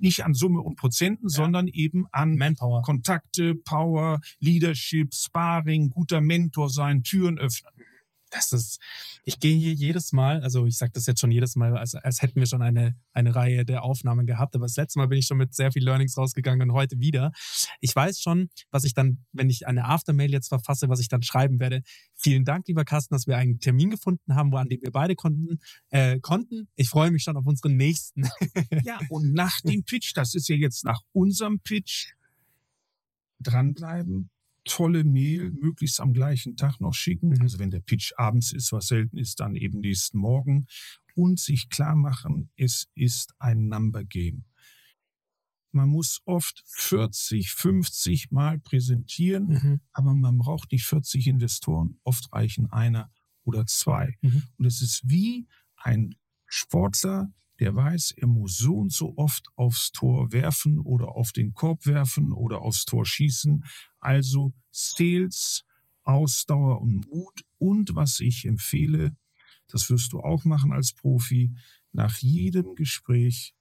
nicht 0.00 0.24
an 0.24 0.34
Summe 0.34 0.60
und 0.60 0.76
Prozenten, 0.76 1.28
ja. 1.28 1.34
Sondern 1.46 1.68
eben 1.68 2.06
an 2.10 2.34
Manpower. 2.34 2.82
Kontakte, 2.82 3.54
Power, 3.54 4.20
Leadership, 4.40 5.14
Sparring, 5.14 5.90
guter 5.90 6.20
Mentor 6.20 6.70
sein, 6.70 7.04
Türen 7.04 7.38
öffnen 7.38 7.72
das 8.36 8.52
ist, 8.52 8.80
ich 9.24 9.40
gehe 9.40 9.56
hier 9.56 9.72
jedes 9.72 10.12
Mal, 10.12 10.42
also 10.42 10.66
ich 10.66 10.76
sage 10.76 10.92
das 10.92 11.06
jetzt 11.06 11.20
schon 11.20 11.30
jedes 11.30 11.56
Mal, 11.56 11.76
als, 11.76 11.94
als 11.94 12.22
hätten 12.22 12.36
wir 12.36 12.46
schon 12.46 12.62
eine, 12.62 12.94
eine 13.12 13.34
Reihe 13.34 13.64
der 13.64 13.82
Aufnahmen 13.82 14.26
gehabt, 14.26 14.54
aber 14.54 14.66
das 14.66 14.76
letzte 14.76 14.98
Mal 14.98 15.08
bin 15.08 15.18
ich 15.18 15.26
schon 15.26 15.38
mit 15.38 15.54
sehr 15.54 15.72
viel 15.72 15.84
Learnings 15.84 16.16
rausgegangen 16.16 16.68
und 16.68 16.74
heute 16.74 16.98
wieder. 16.98 17.32
Ich 17.80 17.94
weiß 17.94 18.20
schon, 18.20 18.48
was 18.70 18.84
ich 18.84 18.94
dann, 18.94 19.24
wenn 19.32 19.50
ich 19.50 19.66
eine 19.66 19.86
Aftermail 19.86 20.30
jetzt 20.30 20.48
verfasse, 20.48 20.88
was 20.88 21.00
ich 21.00 21.08
dann 21.08 21.22
schreiben 21.22 21.60
werde. 21.60 21.82
Vielen 22.14 22.44
Dank, 22.44 22.68
lieber 22.68 22.84
Carsten, 22.84 23.14
dass 23.14 23.26
wir 23.26 23.36
einen 23.36 23.58
Termin 23.60 23.90
gefunden 23.90 24.34
haben, 24.34 24.54
an 24.54 24.68
dem 24.68 24.80
wir 24.82 24.92
beide 24.92 25.14
konnten. 25.14 25.58
Äh, 25.90 26.20
konnten. 26.20 26.68
Ich 26.76 26.88
freue 26.88 27.10
mich 27.10 27.22
schon 27.22 27.36
auf 27.36 27.46
unseren 27.46 27.76
nächsten. 27.76 28.24
ja, 28.84 28.98
und 29.08 29.32
nach 29.32 29.60
dem 29.60 29.84
Pitch, 29.84 30.12
das 30.14 30.34
ist 30.34 30.48
ja 30.48 30.56
jetzt 30.56 30.84
nach 30.84 31.00
unserem 31.12 31.60
Pitch, 31.60 32.12
dranbleiben, 33.40 34.30
tolle 34.66 35.04
Mail 35.04 35.50
möglichst 35.52 36.00
am 36.00 36.12
gleichen 36.12 36.56
Tag 36.56 36.80
noch 36.80 36.92
schicken. 36.92 37.30
Mhm. 37.30 37.40
Also 37.40 37.58
wenn 37.58 37.70
der 37.70 37.80
Pitch 37.80 38.12
abends 38.16 38.52
ist, 38.52 38.72
was 38.72 38.88
selten 38.88 39.16
ist, 39.16 39.40
dann 39.40 39.54
eben 39.54 39.80
nächsten 39.80 40.18
Morgen. 40.18 40.66
Und 41.14 41.40
sich 41.40 41.70
klar 41.70 41.96
machen, 41.96 42.50
es 42.56 42.88
ist 42.94 43.34
ein 43.38 43.68
Number 43.68 44.04
Game. 44.04 44.44
Man 45.72 45.88
muss 45.88 46.20
oft 46.24 46.62
40, 46.66 47.50
50 47.52 48.30
Mal 48.30 48.58
präsentieren, 48.58 49.46
mhm. 49.46 49.80
aber 49.92 50.14
man 50.14 50.38
braucht 50.38 50.72
nicht 50.72 50.84
40 50.84 51.26
Investoren. 51.26 51.98
Oft 52.02 52.32
reichen 52.32 52.70
einer 52.70 53.10
oder 53.44 53.66
zwei. 53.66 54.16
Mhm. 54.20 54.42
Und 54.58 54.66
es 54.66 54.82
ist 54.82 55.02
wie 55.08 55.46
ein 55.76 56.14
Sportler, 56.46 57.32
der 57.58 57.74
weiß, 57.74 58.12
er 58.16 58.26
muss 58.26 58.58
so 58.58 58.76
und 58.76 58.92
so 58.92 59.14
oft 59.16 59.48
aufs 59.56 59.92
Tor 59.92 60.32
werfen 60.32 60.78
oder 60.78 61.16
auf 61.16 61.32
den 61.32 61.54
Korb 61.54 61.86
werfen 61.86 62.32
oder 62.32 62.60
aufs 62.60 62.84
Tor 62.84 63.06
schießen. 63.06 63.64
Also 63.98 64.52
Sales, 64.70 65.64
Ausdauer 66.02 66.80
und 66.80 67.06
Mut. 67.06 67.42
Und 67.58 67.94
was 67.94 68.20
ich 68.20 68.44
empfehle, 68.44 69.16
das 69.68 69.90
wirst 69.90 70.12
du 70.12 70.20
auch 70.20 70.44
machen 70.44 70.72
als 70.72 70.92
Profi, 70.92 71.54
nach 71.92 72.18
jedem 72.18 72.74
Gespräch 72.74 73.55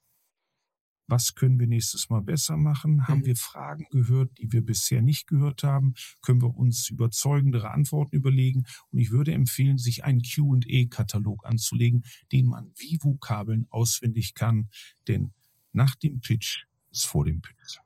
was 1.07 1.35
können 1.35 1.59
wir 1.59 1.67
nächstes 1.67 2.09
Mal 2.09 2.21
besser 2.21 2.57
machen? 2.57 3.07
Haben 3.07 3.19
mhm. 3.19 3.25
wir 3.25 3.35
Fragen 3.35 3.85
gehört, 3.91 4.37
die 4.39 4.51
wir 4.51 4.65
bisher 4.65 5.01
nicht 5.01 5.27
gehört 5.27 5.63
haben? 5.63 5.93
Können 6.21 6.41
wir 6.41 6.55
uns 6.55 6.89
überzeugendere 6.89 7.71
Antworten 7.71 8.15
überlegen? 8.15 8.65
Und 8.91 8.99
ich 8.99 9.11
würde 9.11 9.33
empfehlen, 9.33 9.77
sich 9.77 10.03
einen 10.03 10.21
Q&A-Katalog 10.21 11.45
anzulegen, 11.45 12.03
den 12.31 12.47
man 12.47 12.71
wie 12.77 12.97
Vokabeln 13.01 13.67
auswendig 13.69 14.33
kann. 14.33 14.69
Denn 15.07 15.33
nach 15.73 15.95
dem 15.95 16.21
Pitch 16.21 16.65
ist 16.91 17.05
vor 17.05 17.25
dem 17.25 17.41
Pitch. 17.41 17.77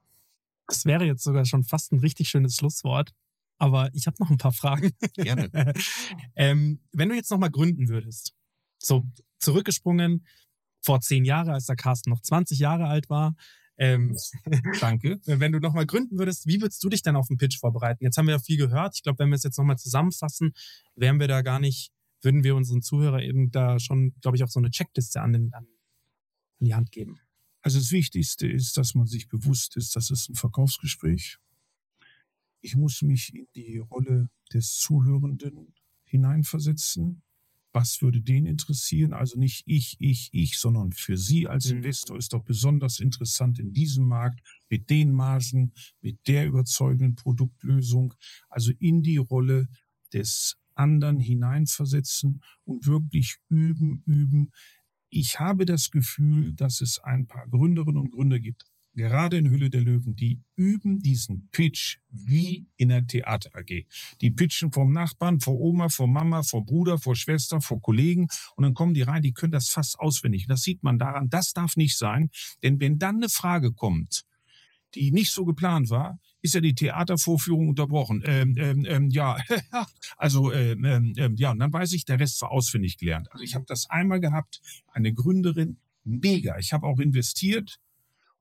Das 0.67 0.85
wäre 0.85 1.05
jetzt 1.05 1.23
sogar 1.23 1.45
schon 1.45 1.63
fast 1.63 1.91
ein 1.91 1.99
richtig 1.99 2.29
schönes 2.29 2.55
Schlusswort. 2.55 3.13
Aber 3.57 3.93
ich 3.93 4.07
habe 4.07 4.15
noch 4.19 4.29
ein 4.29 4.37
paar 4.37 4.53
Fragen. 4.53 4.91
Gerne. 5.15 5.49
ähm, 6.35 6.79
wenn 6.93 7.09
du 7.09 7.15
jetzt 7.15 7.31
nochmal 7.31 7.51
gründen 7.51 7.89
würdest, 7.89 8.33
so 8.77 9.05
zurückgesprungen, 9.39 10.25
vor 10.81 11.01
zehn 11.01 11.25
Jahren, 11.25 11.49
als 11.49 11.65
der 11.65 11.75
Carsten 11.75 12.09
noch 12.09 12.21
20 12.21 12.59
Jahre 12.59 12.87
alt 12.87 13.09
war. 13.09 13.35
Ähm, 13.77 14.15
Danke. 14.79 15.19
Wenn 15.25 15.51
du 15.51 15.59
nochmal 15.59 15.85
gründen 15.85 16.19
würdest, 16.19 16.45
wie 16.47 16.61
würdest 16.61 16.83
du 16.83 16.89
dich 16.89 17.01
dann 17.01 17.15
auf 17.15 17.27
den 17.27 17.37
Pitch 17.37 17.57
vorbereiten? 17.59 18.03
Jetzt 18.03 18.17
haben 18.17 18.27
wir 18.27 18.33
ja 18.33 18.39
viel 18.39 18.57
gehört. 18.57 18.95
Ich 18.95 19.03
glaube, 19.03 19.19
wenn 19.19 19.29
wir 19.29 19.35
es 19.35 19.43
jetzt 19.43 19.57
nochmal 19.57 19.77
zusammenfassen, 19.77 20.53
wären 20.95 21.19
wir 21.19 21.27
da 21.27 21.41
gar 21.41 21.59
nicht, 21.59 21.91
würden 22.21 22.43
wir 22.43 22.55
unseren 22.55 22.81
Zuhörern 22.81 23.21
eben 23.21 23.51
da 23.51 23.79
schon, 23.79 24.13
glaube 24.21 24.35
ich, 24.35 24.43
auch 24.43 24.49
so 24.49 24.59
eine 24.59 24.69
Checkliste 24.69 25.21
an, 25.21 25.33
den, 25.33 25.53
an 25.53 25.65
die 26.59 26.75
Hand 26.75 26.91
geben. 26.91 27.19
Also 27.61 27.79
das 27.79 27.91
Wichtigste 27.91 28.47
ist, 28.47 28.77
dass 28.77 28.95
man 28.95 29.07
sich 29.07 29.27
bewusst 29.29 29.77
ist, 29.77 29.95
das 29.95 30.11
ist 30.11 30.29
ein 30.29 30.35
Verkaufsgespräch. 30.35 31.37
Ich 32.61 32.75
muss 32.75 33.01
mich 33.01 33.33
in 33.33 33.47
die 33.55 33.77
Rolle 33.77 34.29
des 34.53 34.75
Zuhörenden 34.75 35.73
hineinversetzen 36.03 37.21
was 37.71 38.01
würde 38.01 38.21
den 38.21 38.45
interessieren? 38.45 39.13
Also 39.13 39.39
nicht 39.39 39.63
ich, 39.67 39.95
ich, 39.99 40.29
ich, 40.31 40.57
sondern 40.57 40.91
für 40.91 41.17
Sie 41.17 41.47
als 41.47 41.69
mhm. 41.69 41.77
Investor 41.77 42.17
ist 42.17 42.33
doch 42.33 42.43
besonders 42.43 42.99
interessant 42.99 43.59
in 43.59 43.73
diesem 43.73 44.05
Markt 44.05 44.41
mit 44.69 44.89
den 44.89 45.11
Margen, 45.11 45.73
mit 46.01 46.27
der 46.27 46.47
überzeugenden 46.47 47.15
Produktlösung, 47.15 48.13
also 48.49 48.71
in 48.79 49.03
die 49.03 49.17
Rolle 49.17 49.67
des 50.13 50.57
anderen 50.75 51.19
hineinversetzen 51.19 52.41
und 52.63 52.87
wirklich 52.87 53.37
üben, 53.49 54.01
üben. 54.05 54.51
Ich 55.09 55.39
habe 55.39 55.65
das 55.65 55.91
Gefühl, 55.91 56.53
dass 56.53 56.81
es 56.81 56.99
ein 56.99 57.27
paar 57.27 57.47
Gründerinnen 57.47 58.01
und 58.01 58.11
Gründer 58.11 58.39
gibt, 58.39 58.63
gerade 58.93 59.37
in 59.37 59.49
Hülle 59.49 59.69
der 59.69 59.81
Löwen, 59.81 60.15
die 60.15 60.41
üben 60.55 60.99
diesen 60.99 61.49
Pitch 61.51 61.97
wie 62.09 62.67
in 62.75 62.89
der 62.89 63.05
Theater 63.05 63.51
AG. 63.53 63.85
Die 64.21 64.31
pitchen 64.31 64.71
vom 64.71 64.91
Nachbarn, 64.91 65.39
vor 65.39 65.59
Oma, 65.59 65.89
vor 65.89 66.07
Mama, 66.07 66.43
vor 66.43 66.65
Bruder, 66.65 66.97
vor 66.97 67.15
Schwester, 67.15 67.61
vor 67.61 67.81
Kollegen 67.81 68.27
und 68.55 68.63
dann 68.63 68.73
kommen 68.73 68.93
die 68.93 69.01
rein, 69.01 69.21
die 69.21 69.33
können 69.33 69.51
das 69.51 69.69
fast 69.69 69.99
auswendig. 69.99 70.47
Das 70.47 70.63
sieht 70.63 70.83
man 70.83 70.99
daran, 70.99 71.29
das 71.29 71.53
darf 71.53 71.77
nicht 71.77 71.97
sein, 71.97 72.29
denn 72.63 72.79
wenn 72.79 72.99
dann 72.99 73.17
eine 73.17 73.29
Frage 73.29 73.71
kommt, 73.71 74.25
die 74.95 75.11
nicht 75.11 75.31
so 75.31 75.45
geplant 75.45 75.89
war, 75.89 76.19
ist 76.41 76.55
ja 76.55 76.61
die 76.61 76.73
Theatervorführung 76.73 77.69
unterbrochen. 77.69 78.23
Ähm, 78.25 78.55
ähm, 78.57 78.85
ähm, 78.87 79.09
ja, 79.09 79.37
also 80.17 80.51
ähm, 80.51 80.83
ähm, 80.83 81.13
ähm, 81.17 81.35
ja, 81.35 81.51
und 81.51 81.59
dann 81.59 81.71
weiß 81.71 81.93
ich, 81.93 82.05
der 82.05 82.19
Rest 82.19 82.41
war 82.41 82.51
auswendig 82.51 82.97
gelernt. 82.97 83.31
Also 83.31 83.43
ich 83.43 83.55
habe 83.55 83.65
das 83.67 83.89
einmal 83.89 84.19
gehabt, 84.19 84.61
eine 84.87 85.13
Gründerin, 85.13 85.77
mega. 86.03 86.57
Ich 86.57 86.73
habe 86.73 86.87
auch 86.87 86.99
investiert 86.99 87.79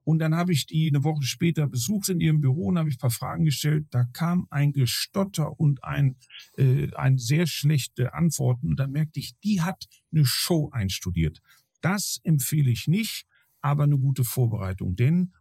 und 0.09 0.21
dann 0.21 0.35
habe 0.35 0.55
ich 0.55 0.65
die 0.65 0.89
eine 0.89 1.05
Woche 1.05 1.23
später 1.23 1.67
besucht 1.67 2.09
in 2.09 2.19
ihrem 2.19 2.41
Büro 2.41 2.69
und 2.69 2.79
habe 2.79 2.89
ich 2.89 2.95
ein 2.95 3.01
paar 3.01 3.11
Fragen 3.11 3.45
gestellt. 3.45 3.89
Da 3.91 4.05
kam 4.05 4.47
ein 4.49 4.73
Gestotter 4.73 5.61
und 5.61 5.85
ein, 5.85 6.17
äh, 6.57 6.91
ein 6.95 7.19
sehr 7.19 7.47
schlechte 7.47 8.15
Antworten. 8.15 8.69
Und 8.69 8.81
dann 8.81 8.91
merkte 8.91 9.21
ich, 9.21 9.39
die 9.41 9.61
hat 9.61 9.87
eine 10.11 10.25
Show 10.25 10.71
einstudiert. 10.73 11.43
Das 11.83 12.21
empfehle 12.25 12.71
ich 12.71 12.89
nicht, 12.89 13.27
aber 13.61 13.85
eine 13.85 13.99
gute 13.99 14.25
Vorbereitung. 14.25 14.97
Denn 14.97 15.35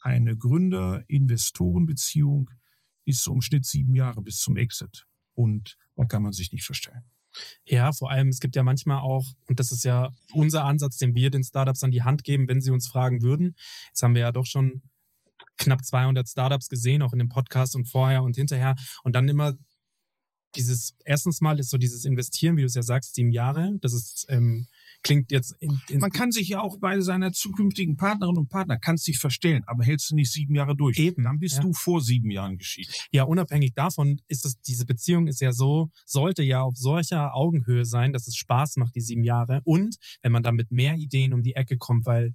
eine 0.00 0.38
Gründer-Investoren-Beziehung 0.38 2.48
ist 3.04 3.24
so 3.24 3.34
im 3.34 3.42
Schnitt 3.42 3.66
sieben 3.66 3.94
Jahre 3.94 4.22
bis 4.22 4.38
zum 4.38 4.56
Exit. 4.56 5.06
Und 5.34 5.76
da 5.96 6.06
kann 6.06 6.22
man 6.22 6.32
sich 6.32 6.50
nicht 6.50 6.64
verstellen. 6.64 7.04
Ja, 7.64 7.92
vor 7.92 8.10
allem, 8.10 8.28
es 8.28 8.40
gibt 8.40 8.56
ja 8.56 8.62
manchmal 8.62 9.00
auch, 9.00 9.26
und 9.48 9.60
das 9.60 9.72
ist 9.72 9.84
ja 9.84 10.12
unser 10.32 10.64
Ansatz, 10.64 10.96
den 10.98 11.14
wir 11.14 11.30
den 11.30 11.44
Startups 11.44 11.82
an 11.82 11.90
die 11.90 12.02
Hand 12.02 12.24
geben, 12.24 12.48
wenn 12.48 12.60
sie 12.60 12.70
uns 12.70 12.88
fragen 12.88 13.22
würden. 13.22 13.54
Jetzt 13.88 14.02
haben 14.02 14.14
wir 14.14 14.22
ja 14.22 14.32
doch 14.32 14.46
schon 14.46 14.82
knapp 15.56 15.84
200 15.84 16.28
Startups 16.28 16.68
gesehen, 16.68 17.02
auch 17.02 17.12
in 17.12 17.18
dem 17.18 17.28
Podcast 17.28 17.76
und 17.76 17.86
vorher 17.86 18.22
und 18.22 18.36
hinterher. 18.36 18.74
Und 19.02 19.14
dann 19.14 19.28
immer 19.28 19.54
dieses, 20.56 20.96
erstens 21.04 21.40
mal 21.40 21.58
ist 21.58 21.70
so 21.70 21.78
dieses 21.78 22.04
Investieren, 22.04 22.56
wie 22.56 22.62
du 22.62 22.66
es 22.66 22.74
ja 22.74 22.82
sagst, 22.82 23.14
sieben 23.14 23.32
Jahre. 23.32 23.72
Das 23.80 23.92
ist 23.92 24.26
ähm, 24.28 24.66
klingt 25.04 25.30
jetzt. 25.30 25.54
In, 25.60 25.80
in 25.88 26.00
Man 26.00 26.10
kann 26.10 26.32
sich 26.32 26.48
ja 26.48 26.60
auch 26.60 26.78
bei 26.78 27.00
seiner 27.00 27.32
zukünftigen 27.32 27.96
Partnerin 27.96 28.36
und 28.36 28.48
Partner 28.48 28.78
kannst 28.78 29.06
dich 29.06 29.18
verstellen, 29.18 29.62
aber 29.66 29.84
hältst 29.84 30.10
du 30.10 30.16
nicht 30.16 30.32
sieben 30.32 30.56
Jahre 30.56 30.74
durch. 30.74 30.98
Eben. 30.98 31.22
Dann 31.22 31.38
bist 31.38 31.56
ja. 31.56 31.62
du 31.62 31.72
vor 31.72 32.00
sieben 32.00 32.30
Jahren 32.30 32.58
geschieden. 32.58 32.92
Ja, 33.12 33.22
unabhängig 33.24 33.74
davon 33.74 34.20
ist 34.26 34.44
es, 34.44 34.60
diese 34.62 34.86
Beziehung 34.86 35.28
ist 35.28 35.40
ja 35.40 35.52
so, 35.52 35.90
sollte 36.04 36.42
ja 36.42 36.62
auf 36.62 36.76
solcher 36.76 37.34
Augenhöhe 37.34 37.84
sein, 37.84 38.12
dass 38.12 38.26
es 38.26 38.34
Spaß 38.34 38.76
macht, 38.76 38.96
die 38.96 39.00
sieben 39.00 39.22
Jahre. 39.22 39.60
Und 39.64 39.96
wenn 40.22 40.32
man 40.32 40.42
dann 40.42 40.56
mit 40.56 40.72
mehr 40.72 40.96
Ideen 40.96 41.32
um 41.32 41.42
die 41.42 41.54
Ecke 41.54 41.76
kommt, 41.76 42.06
weil 42.06 42.34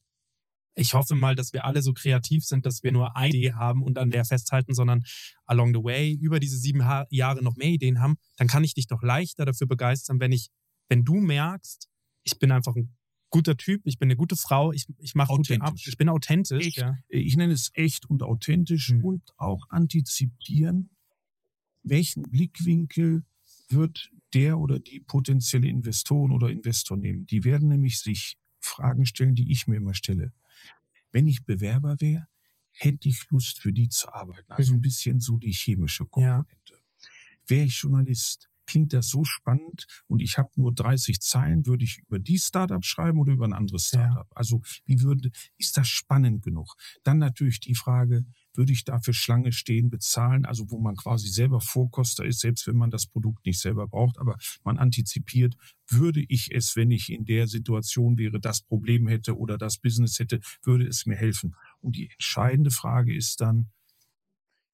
ich 0.76 0.94
hoffe 0.94 1.16
mal, 1.16 1.36
dass 1.36 1.52
wir 1.52 1.66
alle 1.66 1.82
so 1.82 1.94
kreativ 1.94 2.46
sind, 2.46 2.66
dass 2.66 2.84
wir 2.84 2.92
nur 2.94 3.18
eine 3.18 3.36
Idee 3.36 3.54
haben 3.54 3.84
und 3.84 3.98
an 3.98 4.12
der 4.12 4.24
festhalten, 4.24 4.74
sondern 4.74 5.04
along 5.46 5.74
the 5.74 5.84
way 5.84 6.14
über 6.14 6.40
diese 6.40 6.58
sieben 6.58 6.82
Jahre 7.10 7.44
noch 7.44 7.58
mehr 7.58 7.70
Ideen 7.70 8.00
haben, 8.00 8.16
dann 8.38 8.48
kann 8.48 8.64
ich 8.64 8.76
dich 8.76 8.88
doch 8.88 9.02
leichter 9.02 9.46
dafür 9.46 9.68
begeistern, 9.68 10.20
wenn 10.20 10.32
ich, 10.32 10.50
wenn 10.88 11.04
du 11.04 11.16
merkst, 11.16 11.90
ich 12.24 12.38
bin 12.40 12.52
einfach 12.52 12.76
ein 12.76 12.96
guter 13.30 13.58
Typ, 13.58 13.82
ich 13.86 13.98
bin 14.00 14.08
eine 14.08 14.16
gute 14.16 14.36
Frau, 14.36 14.72
ich, 14.72 14.86
ich 15.00 15.14
mache 15.16 15.36
gute 15.36 15.62
Ab 15.62 15.76
ich 15.78 15.98
bin 15.98 16.10
authentisch. 16.10 16.66
Echt. 16.68 16.78
Ja. 16.78 16.98
Ich 17.10 17.36
nenne 17.38 17.54
es 17.54 17.72
echt 17.74 18.10
und 18.10 18.24
authentisch 18.24 18.90
Mhm. 18.92 19.06
und 19.06 19.34
auch 19.38 19.66
antizipieren, 19.70 20.90
welchen 21.84 22.24
Blickwinkel 22.24 23.24
wird 23.70 24.12
der 24.34 24.58
oder 24.60 24.80
die 24.80 25.00
potenzielle 25.00 25.68
Investoren 25.68 26.32
oder 26.32 26.50
Investor 26.50 26.98
nehmen. 26.98 27.26
Die 27.28 27.44
werden 27.44 27.70
nämlich 27.70 28.00
sich 28.00 28.38
Fragen 28.60 29.06
stellen, 29.06 29.36
die 29.36 29.52
ich 29.52 29.68
mir 29.68 29.78
immer 29.78 29.94
stelle. 29.94 30.34
Wenn 31.12 31.28
ich 31.28 31.46
Bewerber 31.46 31.96
wäre, 32.00 32.28
hätte 32.72 33.10
ich 33.10 33.30
Lust 33.30 33.60
für 33.60 33.74
die 33.74 33.90
zu 33.90 34.12
arbeiten. 34.14 34.52
Also 34.52 34.74
Mhm. 34.74 34.80
ein 34.80 34.82
bisschen 34.82 35.20
so 35.20 35.38
die 35.38 35.52
chemische 35.52 36.04
Ja. 36.18 36.38
Komponente. 36.44 36.80
Wäre 37.48 37.66
ich 37.66 37.80
Journalist, 37.82 38.50
klingt 38.70 38.94
das 38.94 39.10
so 39.10 39.24
spannend 39.24 39.88
und 40.08 40.22
ich 40.22 40.38
habe 40.38 40.50
nur 40.56 40.72
30 40.72 41.20
Zeilen, 41.22 41.66
würde 41.66 41.84
ich 41.84 42.00
über 42.08 42.20
die 42.20 42.38
Startup 42.38 42.86
schreiben 42.86 43.20
oder 43.20 43.34
über 43.34 43.46
ein 43.46 43.54
anderes 43.54 43.88
Startup? 43.88 44.28
Also 44.36 44.62
wie 44.86 45.02
würde, 45.02 45.32
ist 45.58 45.76
das 45.76 45.88
spannend 45.88 46.44
genug? 46.44 46.76
Dann 47.04 47.18
natürlich 47.18 47.60
die 47.60 47.74
Frage, 47.74 48.26
würde 48.54 48.72
ich 48.72 48.84
dafür 48.84 49.14
Schlange 49.14 49.54
stehen, 49.54 49.90
bezahlen, 49.90 50.46
also 50.46 50.70
wo 50.70 50.80
man 50.80 50.96
quasi 50.96 51.30
selber 51.30 51.62
Vorkoster 51.62 52.26
ist, 52.26 52.42
selbst 52.42 52.68
wenn 52.68 52.78
man 52.78 52.92
das 52.92 53.08
Produkt 53.08 53.44
nicht 53.46 53.60
selber 53.60 53.88
braucht, 53.88 54.20
aber 54.20 54.38
man 54.64 54.78
antizipiert, 54.78 55.56
würde 55.88 56.24
ich 56.28 56.54
es, 56.54 56.76
wenn 56.76 56.92
ich 56.92 57.12
in 57.12 57.26
der 57.26 57.48
Situation 57.48 58.20
wäre, 58.20 58.40
das 58.40 58.62
Problem 58.62 59.08
hätte 59.08 59.36
oder 59.36 59.58
das 59.58 59.80
Business 59.80 60.20
hätte, 60.20 60.42
würde 60.62 60.86
es 60.86 61.08
mir 61.08 61.16
helfen? 61.16 61.56
Und 61.80 61.96
die 61.96 62.12
entscheidende 62.12 62.70
Frage 62.70 63.16
ist 63.16 63.42
dann, 63.42 63.72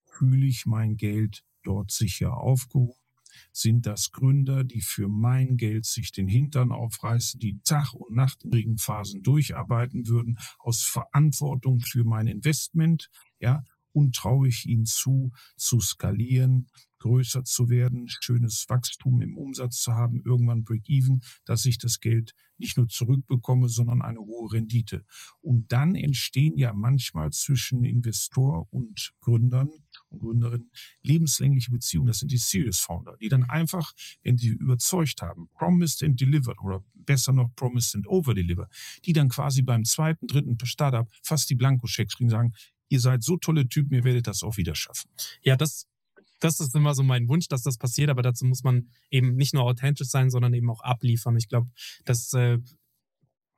fühle 0.06 0.48
ich 0.48 0.66
mein 0.66 0.98
Geld 0.98 1.44
dort 1.64 1.92
sicher 1.92 2.36
aufgehoben? 2.36 3.05
Sind 3.52 3.86
das 3.86 4.12
Gründer, 4.12 4.64
die 4.64 4.82
für 4.82 5.08
mein 5.08 5.58
Geld 5.58 5.86
sich 5.86 6.12
den 6.12 6.28
Hintern 6.28 6.72
aufreißen, 6.72 7.40
die 7.40 7.60
Tag 7.64 7.94
und 7.94 8.16
Nacht 8.16 8.44
in 8.44 8.52
Regenphasen 8.52 9.24
durcharbeiten 9.24 10.08
würden, 10.08 10.38
aus 10.60 10.84
Verantwortung 10.84 11.80
für 11.80 12.04
mein 12.04 12.28
Investment, 12.28 13.10
ja? 13.40 13.64
Und 13.92 14.14
traue 14.14 14.50
ich 14.50 14.66
ihnen 14.66 14.86
zu, 14.86 15.32
zu 15.56 15.80
skalieren, 15.80 16.68
größer 17.06 17.44
zu 17.44 17.70
werden, 17.70 18.08
schönes 18.20 18.66
Wachstum 18.68 19.22
im 19.22 19.38
Umsatz 19.38 19.78
zu 19.78 19.94
haben, 19.94 20.24
irgendwann 20.26 20.64
Break-Even, 20.64 21.22
dass 21.46 21.64
ich 21.66 21.78
das 21.78 22.00
Geld 22.00 22.34
nicht 22.58 22.78
nur 22.78 22.88
zurückbekomme, 22.88 23.70
sondern 23.70 24.02
eine 24.02 24.20
hohe 24.20 24.52
Rendite. 24.54 25.06
Und 25.42 25.72
dann 25.72 25.94
entstehen 25.94 26.58
ja 26.58 26.74
manchmal 26.74 27.32
zwischen 27.32 27.84
Investor 27.84 28.68
und 28.72 29.14
Gründern 29.20 29.70
und 30.10 30.20
Gründerinnen 30.20 30.72
lebenslängliche 31.04 31.70
Beziehungen. 31.70 32.08
Das 32.08 32.20
sind 32.20 32.32
die 32.32 32.38
Serious 32.38 32.80
Founder, 32.80 33.16
die 33.22 33.30
dann 33.30 33.44
einfach, 33.44 33.94
wenn 34.24 34.40
sie 34.40 34.48
überzeugt 34.48 35.22
haben, 35.22 35.48
promised 35.54 36.02
and 36.02 36.20
delivered 36.20 36.60
oder 36.60 36.84
besser 36.96 37.34
noch 37.34 37.54
promised 37.56 37.96
and 37.96 38.08
over 38.08 38.34
delivered, 38.34 38.70
die 39.06 39.14
dann 39.14 39.30
quasi 39.30 39.62
beim 39.62 39.86
zweiten, 39.86 40.26
dritten 40.26 40.58
Startup 40.64 41.08
fast 41.22 41.52
die 41.52 41.56
Blankoschecks 41.56 42.16
kriegen, 42.16 42.32
sagen, 42.32 42.54
ihr 42.90 43.00
seid 43.00 43.22
so 43.22 43.38
tolle 43.38 43.68
Typen, 43.68 43.94
ihr 43.94 44.04
werdet 44.04 44.26
das 44.26 44.42
auch 44.42 44.58
wieder 44.58 44.74
schaffen. 44.74 45.12
Ja, 45.44 45.56
das, 45.56 45.88
das 46.46 46.60
ist 46.60 46.76
immer 46.76 46.94
so 46.94 47.04
mein 47.04 47.28
Wunsch, 47.28 47.48
dass 47.48 47.64
das 47.64 47.78
passiert, 47.78 48.10
aber 48.10 48.22
dazu 48.22 48.46
muss 48.46 48.64
man 48.64 48.90
eben 49.10 49.36
nicht 49.36 49.54
nur 49.54 49.64
authentisch 49.64 50.08
sein, 50.08 50.30
sondern 50.30 50.54
eben 50.54 50.70
auch 50.70 50.82
abliefern. 50.82 51.36
Ich 51.38 51.48
glaube, 51.50 51.70
dass, 52.06 52.32
äh, 52.34 52.60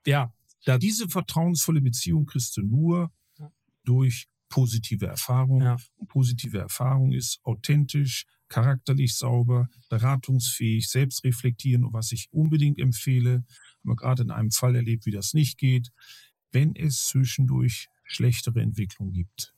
ja, 0.06 0.34
da, 0.65 0.78
Diese 0.78 1.08
vertrauensvolle 1.08 1.82
Beziehung 1.82 2.26
kriegst 2.26 2.58
du 2.58 2.62
nur 2.62 3.12
Ja. 3.39 3.52
durch 3.86 4.28
positive 4.50 5.06
Erfahrung. 5.06 5.62
Ja. 5.62 5.78
Und 5.97 6.08
positive 6.08 6.58
Erfahrung 6.58 7.12
ist 7.13 7.39
authentisch, 7.43 8.26
charakterlich 8.50 9.15
sauber, 9.15 9.69
beratungsfähig, 9.89 10.89
selbstreflektieren. 10.89 11.86
Und 11.86 11.93
was 11.93 12.12
ich 12.12 12.28
unbedingt 12.32 12.80
empfehle, 12.80 13.32
haben 13.80 13.89
wir 13.89 13.95
gerade 13.95 14.23
in 14.23 14.32
einem 14.32 14.52
Fall 14.52 14.76
erlebt, 14.76 15.06
wie 15.06 15.12
das 15.12 15.34
nicht 15.34 15.58
geht, 15.58 15.91
wenn 16.52 16.76
es 16.76 17.06
zwischendurch 17.08 17.88
schlechtere 18.06 18.62
Entwicklung 18.62 19.12
gibt. 19.12 19.54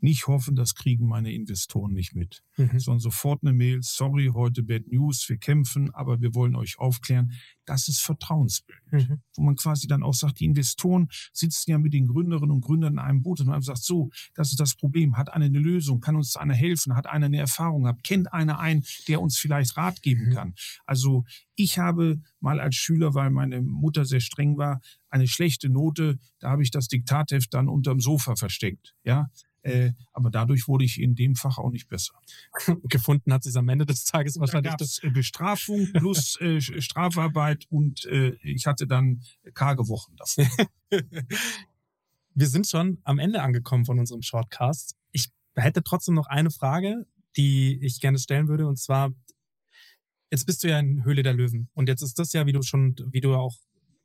Nicht 0.00 0.28
hoffen, 0.28 0.54
das 0.54 0.74
kriegen 0.74 1.06
meine 1.06 1.32
Investoren 1.32 1.92
nicht 1.92 2.14
mit, 2.14 2.42
mhm. 2.56 2.78
sondern 2.78 3.00
sofort 3.00 3.42
eine 3.42 3.52
Mail, 3.52 3.80
sorry, 3.82 4.30
heute 4.32 4.62
Bad 4.62 4.86
News, 4.92 5.28
wir 5.28 5.38
kämpfen, 5.38 5.92
aber 5.92 6.20
wir 6.20 6.34
wollen 6.34 6.54
euch 6.54 6.78
aufklären. 6.78 7.32
Das 7.64 7.88
ist 7.88 8.00
Vertrauensbild 8.00 8.78
Mhm. 8.90 9.20
wo 9.36 9.42
man 9.42 9.56
quasi 9.56 9.86
dann 9.86 10.02
auch 10.02 10.14
sagt, 10.14 10.40
die 10.40 10.46
Investoren 10.46 11.08
sitzen 11.34 11.70
ja 11.70 11.78
mit 11.78 11.92
den 11.92 12.06
Gründerinnen 12.06 12.50
und 12.52 12.62
Gründern 12.62 12.94
in 12.94 12.98
einem 12.98 13.22
Boot 13.22 13.40
und 13.40 13.48
man 13.48 13.60
sagt, 13.60 13.82
so, 13.82 14.08
das 14.34 14.50
ist 14.50 14.60
das 14.60 14.74
Problem, 14.76 15.16
hat 15.18 15.30
einer 15.32 15.44
eine 15.44 15.58
Lösung, 15.58 16.00
kann 16.00 16.16
uns 16.16 16.36
einer 16.36 16.54
helfen, 16.54 16.94
hat 16.96 17.06
einer 17.06 17.26
eine 17.26 17.36
Erfahrung 17.38 17.82
gehabt, 17.82 18.02
kennt 18.04 18.32
einer 18.32 18.58
einen, 18.60 18.84
der 19.08 19.20
uns 19.20 19.36
vielleicht 19.36 19.76
Rat 19.76 20.00
geben 20.02 20.28
Mhm. 20.30 20.32
kann. 20.32 20.54
Also 20.86 21.24
ich 21.54 21.78
habe 21.78 22.22
mal 22.40 22.60
als 22.60 22.76
Schüler, 22.76 23.14
weil 23.14 23.30
meine 23.30 23.60
Mutter 23.60 24.04
sehr 24.06 24.20
streng 24.20 24.56
war, 24.56 24.80
eine 25.10 25.26
schlechte 25.28 25.68
Note, 25.68 26.18
da 26.38 26.50
habe 26.50 26.62
ich 26.62 26.70
das 26.70 26.88
Diktatheft 26.88 27.52
dann 27.52 27.68
unterm 27.68 28.00
Sofa 28.00 28.36
versteckt, 28.36 28.94
ja. 29.04 29.28
Äh, 29.68 29.92
aber 30.12 30.30
dadurch 30.30 30.68
wurde 30.68 30.84
ich 30.84 31.00
in 31.00 31.14
dem 31.14 31.34
Fach 31.34 31.58
auch 31.58 31.70
nicht 31.70 31.88
besser. 31.88 32.14
gefunden 32.84 33.32
hat 33.32 33.42
sie 33.42 33.50
es 33.50 33.56
am 33.56 33.68
Ende 33.68 33.86
des 33.86 34.04
Tages 34.04 34.34
Da 34.34 34.40
wahrscheinlich. 34.40 34.70
gab 34.70 34.80
es 34.80 35.00
Bestrafung 35.12 35.92
plus 35.92 36.36
äh, 36.40 36.60
Strafarbeit 36.60 37.66
und 37.70 38.06
äh, 38.06 38.36
ich 38.42 38.66
hatte 38.66 38.86
dann 38.86 39.22
karge 39.54 39.88
Wochen 39.88 40.16
davor. 40.16 40.46
Wir 42.34 42.46
sind 42.46 42.68
schon 42.68 42.98
am 43.02 43.18
Ende 43.18 43.42
angekommen 43.42 43.84
von 43.84 43.98
unserem 43.98 44.22
Shortcast. 44.22 44.96
Ich 45.10 45.30
hätte 45.56 45.82
trotzdem 45.82 46.14
noch 46.14 46.26
eine 46.26 46.50
Frage, 46.50 47.04
die 47.36 47.78
ich 47.82 48.00
gerne 48.00 48.18
stellen 48.18 48.48
würde. 48.48 48.66
Und 48.66 48.78
zwar, 48.78 49.12
jetzt 50.30 50.46
bist 50.46 50.62
du 50.62 50.68
ja 50.68 50.78
in 50.78 51.04
Höhle 51.04 51.22
der 51.22 51.34
Löwen. 51.34 51.68
Und 51.74 51.88
jetzt 51.88 52.02
ist 52.02 52.18
das 52.18 52.32
ja, 52.32 52.46
wie 52.46 52.52
du 52.52 52.62
schon, 52.62 52.94
wie 53.10 53.20
du 53.20 53.34
auch 53.34 53.56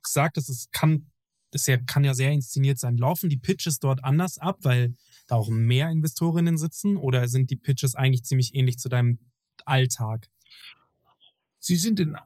gesagt 0.02 0.36
hast, 0.36 0.48
es 0.48 0.68
kann, 0.72 1.10
das 1.54 1.68
ja, 1.68 1.76
kann 1.76 2.02
ja 2.02 2.14
sehr 2.14 2.32
inszeniert 2.32 2.80
sein. 2.80 2.98
Laufen 2.98 3.30
die 3.30 3.36
Pitches 3.36 3.78
dort 3.78 4.02
anders 4.02 4.38
ab, 4.38 4.58
weil 4.62 4.94
da 5.28 5.36
auch 5.36 5.48
mehr 5.48 5.88
Investorinnen 5.88 6.58
sitzen? 6.58 6.96
Oder 6.96 7.28
sind 7.28 7.48
die 7.50 7.56
Pitches 7.56 7.94
eigentlich 7.94 8.24
ziemlich 8.24 8.56
ähnlich 8.56 8.78
zu 8.78 8.88
deinem 8.88 9.20
Alltag? 9.64 10.28
Sie 11.60 11.76
sind 11.76 12.00
in 12.00 12.16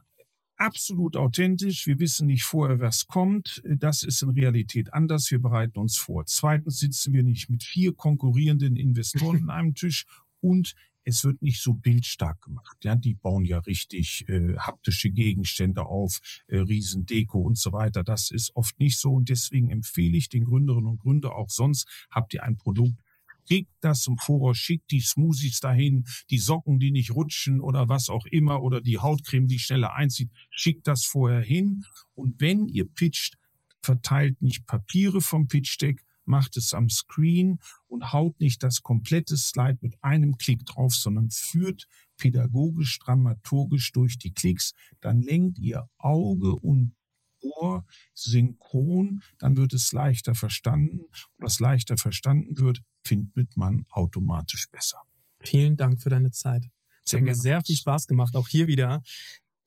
absolut 0.56 1.14
authentisch. 1.14 1.86
Wir 1.86 2.00
wissen 2.00 2.26
nicht 2.26 2.44
vorher, 2.44 2.80
was 2.80 3.06
kommt. 3.06 3.62
Das 3.64 4.02
ist 4.02 4.22
in 4.22 4.30
Realität 4.30 4.94
anders. 4.94 5.30
Wir 5.30 5.40
bereiten 5.40 5.78
uns 5.78 5.98
vor. 5.98 6.24
Zweitens 6.24 6.78
sitzen 6.78 7.12
wir 7.12 7.22
nicht 7.22 7.50
mit 7.50 7.62
vier 7.62 7.92
konkurrierenden 7.92 8.76
Investoren 8.76 9.50
an 9.50 9.50
einem 9.50 9.74
Tisch 9.74 10.06
und 10.40 10.74
es 11.08 11.24
wird 11.24 11.40
nicht 11.42 11.62
so 11.62 11.72
bildstark 11.72 12.42
gemacht. 12.42 12.76
Ja, 12.84 12.94
die 12.94 13.14
bauen 13.14 13.44
ja 13.44 13.58
richtig 13.60 14.28
äh, 14.28 14.56
haptische 14.58 15.10
Gegenstände 15.10 15.86
auf, 15.86 16.20
äh, 16.48 16.58
Riesendeko 16.58 17.40
und 17.40 17.58
so 17.58 17.72
weiter. 17.72 18.04
Das 18.04 18.30
ist 18.30 18.54
oft 18.54 18.78
nicht 18.78 18.98
so 18.98 19.14
und 19.14 19.28
deswegen 19.28 19.70
empfehle 19.70 20.16
ich 20.16 20.28
den 20.28 20.44
Gründerinnen 20.44 20.86
und 20.86 21.00
Gründern 21.00 21.32
auch 21.32 21.50
sonst, 21.50 21.88
habt 22.10 22.34
ihr 22.34 22.42
ein 22.42 22.56
Produkt, 22.56 23.00
Kriegt 23.46 23.72
das 23.80 24.06
im 24.06 24.18
Voraus, 24.18 24.58
schickt 24.58 24.90
die 24.90 25.00
Smoothies 25.00 25.60
dahin, 25.60 26.04
die 26.28 26.36
Socken, 26.36 26.78
die 26.78 26.90
nicht 26.90 27.14
rutschen 27.14 27.62
oder 27.62 27.88
was 27.88 28.10
auch 28.10 28.26
immer 28.26 28.62
oder 28.62 28.82
die 28.82 28.98
Hautcreme, 28.98 29.46
die 29.46 29.58
schneller 29.58 29.94
einzieht, 29.94 30.30
schickt 30.50 30.86
das 30.86 31.06
vorher 31.06 31.40
hin. 31.40 31.86
Und 32.14 32.42
wenn 32.42 32.66
ihr 32.66 32.84
pitcht, 32.84 33.38
verteilt 33.80 34.42
nicht 34.42 34.66
Papiere 34.66 35.22
vom 35.22 35.48
Pitch-Deck, 35.48 36.04
macht 36.28 36.56
es 36.56 36.74
am 36.74 36.88
Screen 36.88 37.58
und 37.86 38.12
haut 38.12 38.38
nicht 38.40 38.62
das 38.62 38.82
komplette 38.82 39.36
Slide 39.36 39.78
mit 39.80 40.02
einem 40.02 40.36
Klick 40.36 40.64
drauf, 40.66 40.94
sondern 40.94 41.30
führt 41.30 41.88
pädagogisch, 42.16 42.98
dramaturgisch 42.98 43.92
durch 43.92 44.18
die 44.18 44.32
Klicks. 44.32 44.72
Dann 45.00 45.22
lenkt 45.22 45.58
ihr 45.58 45.88
Auge 45.98 46.54
und 46.54 46.94
Ohr 47.40 47.86
synchron, 48.14 49.22
dann 49.38 49.56
wird 49.56 49.72
es 49.72 49.92
leichter 49.92 50.34
verstanden. 50.34 51.00
Und 51.00 51.28
was 51.38 51.60
leichter 51.60 51.96
verstanden 51.96 52.58
wird, 52.58 52.82
findet 53.04 53.56
man 53.56 53.84
automatisch 53.90 54.68
besser. 54.70 54.98
Vielen 55.40 55.76
Dank 55.76 56.02
für 56.02 56.10
deine 56.10 56.32
Zeit. 56.32 56.68
Es 57.04 57.14
hat 57.14 57.22
mir 57.22 57.34
sehr 57.34 57.62
viel 57.64 57.76
Spaß 57.76 58.06
gemacht. 58.06 58.36
Auch 58.36 58.48
hier 58.48 58.66
wieder 58.66 59.02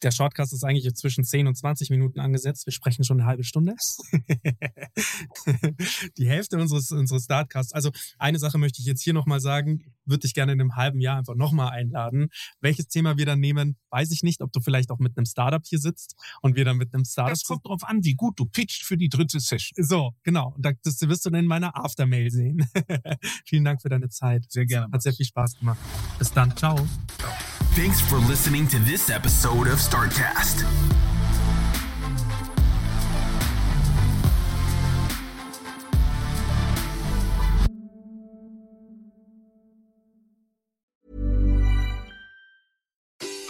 der 0.03 0.11
Shortcast 0.11 0.53
ist 0.53 0.63
eigentlich 0.63 0.93
zwischen 0.95 1.23
10 1.23 1.47
und 1.47 1.55
20 1.55 1.89
Minuten 1.89 2.19
angesetzt. 2.19 2.65
Wir 2.65 2.73
sprechen 2.73 3.03
schon 3.03 3.19
eine 3.19 3.27
halbe 3.27 3.43
Stunde. 3.43 3.75
die 6.17 6.27
Hälfte 6.27 6.57
unseres, 6.57 6.91
unseres 6.91 7.25
Startcasts. 7.25 7.73
Also 7.73 7.91
eine 8.17 8.39
Sache 8.39 8.57
möchte 8.57 8.81
ich 8.81 8.85
jetzt 8.85 9.01
hier 9.01 9.13
nochmal 9.13 9.39
sagen. 9.39 9.83
Würde 10.05 10.25
ich 10.25 10.33
gerne 10.33 10.53
in 10.53 10.59
einem 10.59 10.75
halben 10.75 10.99
Jahr 10.99 11.17
einfach 11.17 11.35
nochmal 11.35 11.69
einladen. 11.69 12.29
Welches 12.59 12.87
Thema 12.87 13.17
wir 13.17 13.25
dann 13.25 13.39
nehmen, 13.39 13.77
weiß 13.89 14.11
ich 14.11 14.23
nicht. 14.23 14.41
Ob 14.41 14.51
du 14.51 14.59
vielleicht 14.59 14.91
auch 14.91 14.99
mit 14.99 15.17
einem 15.17 15.25
Startup 15.25 15.63
hier 15.65 15.79
sitzt 15.79 16.15
und 16.41 16.55
wir 16.55 16.65
dann 16.65 16.77
mit 16.77 16.93
einem 16.93 17.05
Startup... 17.05 17.31
Das 17.31 17.43
kommt 17.43 17.65
drauf 17.65 17.83
an, 17.83 18.03
wie 18.03 18.15
gut 18.15 18.39
du 18.39 18.45
pitcht 18.45 18.83
für 18.83 18.97
die 18.97 19.09
dritte 19.09 19.39
Session. 19.39 19.85
So, 19.85 20.15
genau. 20.23 20.55
Das 20.57 21.01
wirst 21.01 21.25
du 21.25 21.29
dann 21.29 21.41
in 21.41 21.47
meiner 21.47 21.77
Aftermail 21.77 22.31
sehen. 22.31 22.67
Vielen 23.45 23.63
Dank 23.63 23.81
für 23.81 23.89
deine 23.89 24.09
Zeit. 24.09 24.51
Sehr 24.51 24.65
gerne. 24.65 24.91
Hat 24.91 25.01
sehr 25.01 25.13
viel 25.13 25.25
Spaß 25.25 25.59
gemacht. 25.59 25.79
Bis 26.17 26.31
dann. 26.31 26.55
Ciao. 26.57 26.75
Ciao. 27.17 27.50
Thanks 27.73 28.01
for 28.01 28.17
listening 28.17 28.67
to 28.67 28.79
this 28.79 29.09
episode 29.09 29.67
of 29.67 29.79
StartCast. 29.79 30.65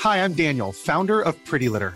Hi, 0.02 0.24
I'm 0.24 0.34
Daniel, 0.34 0.72
founder 0.72 1.20
of 1.20 1.44
Pretty 1.46 1.68
Litter. 1.68 1.96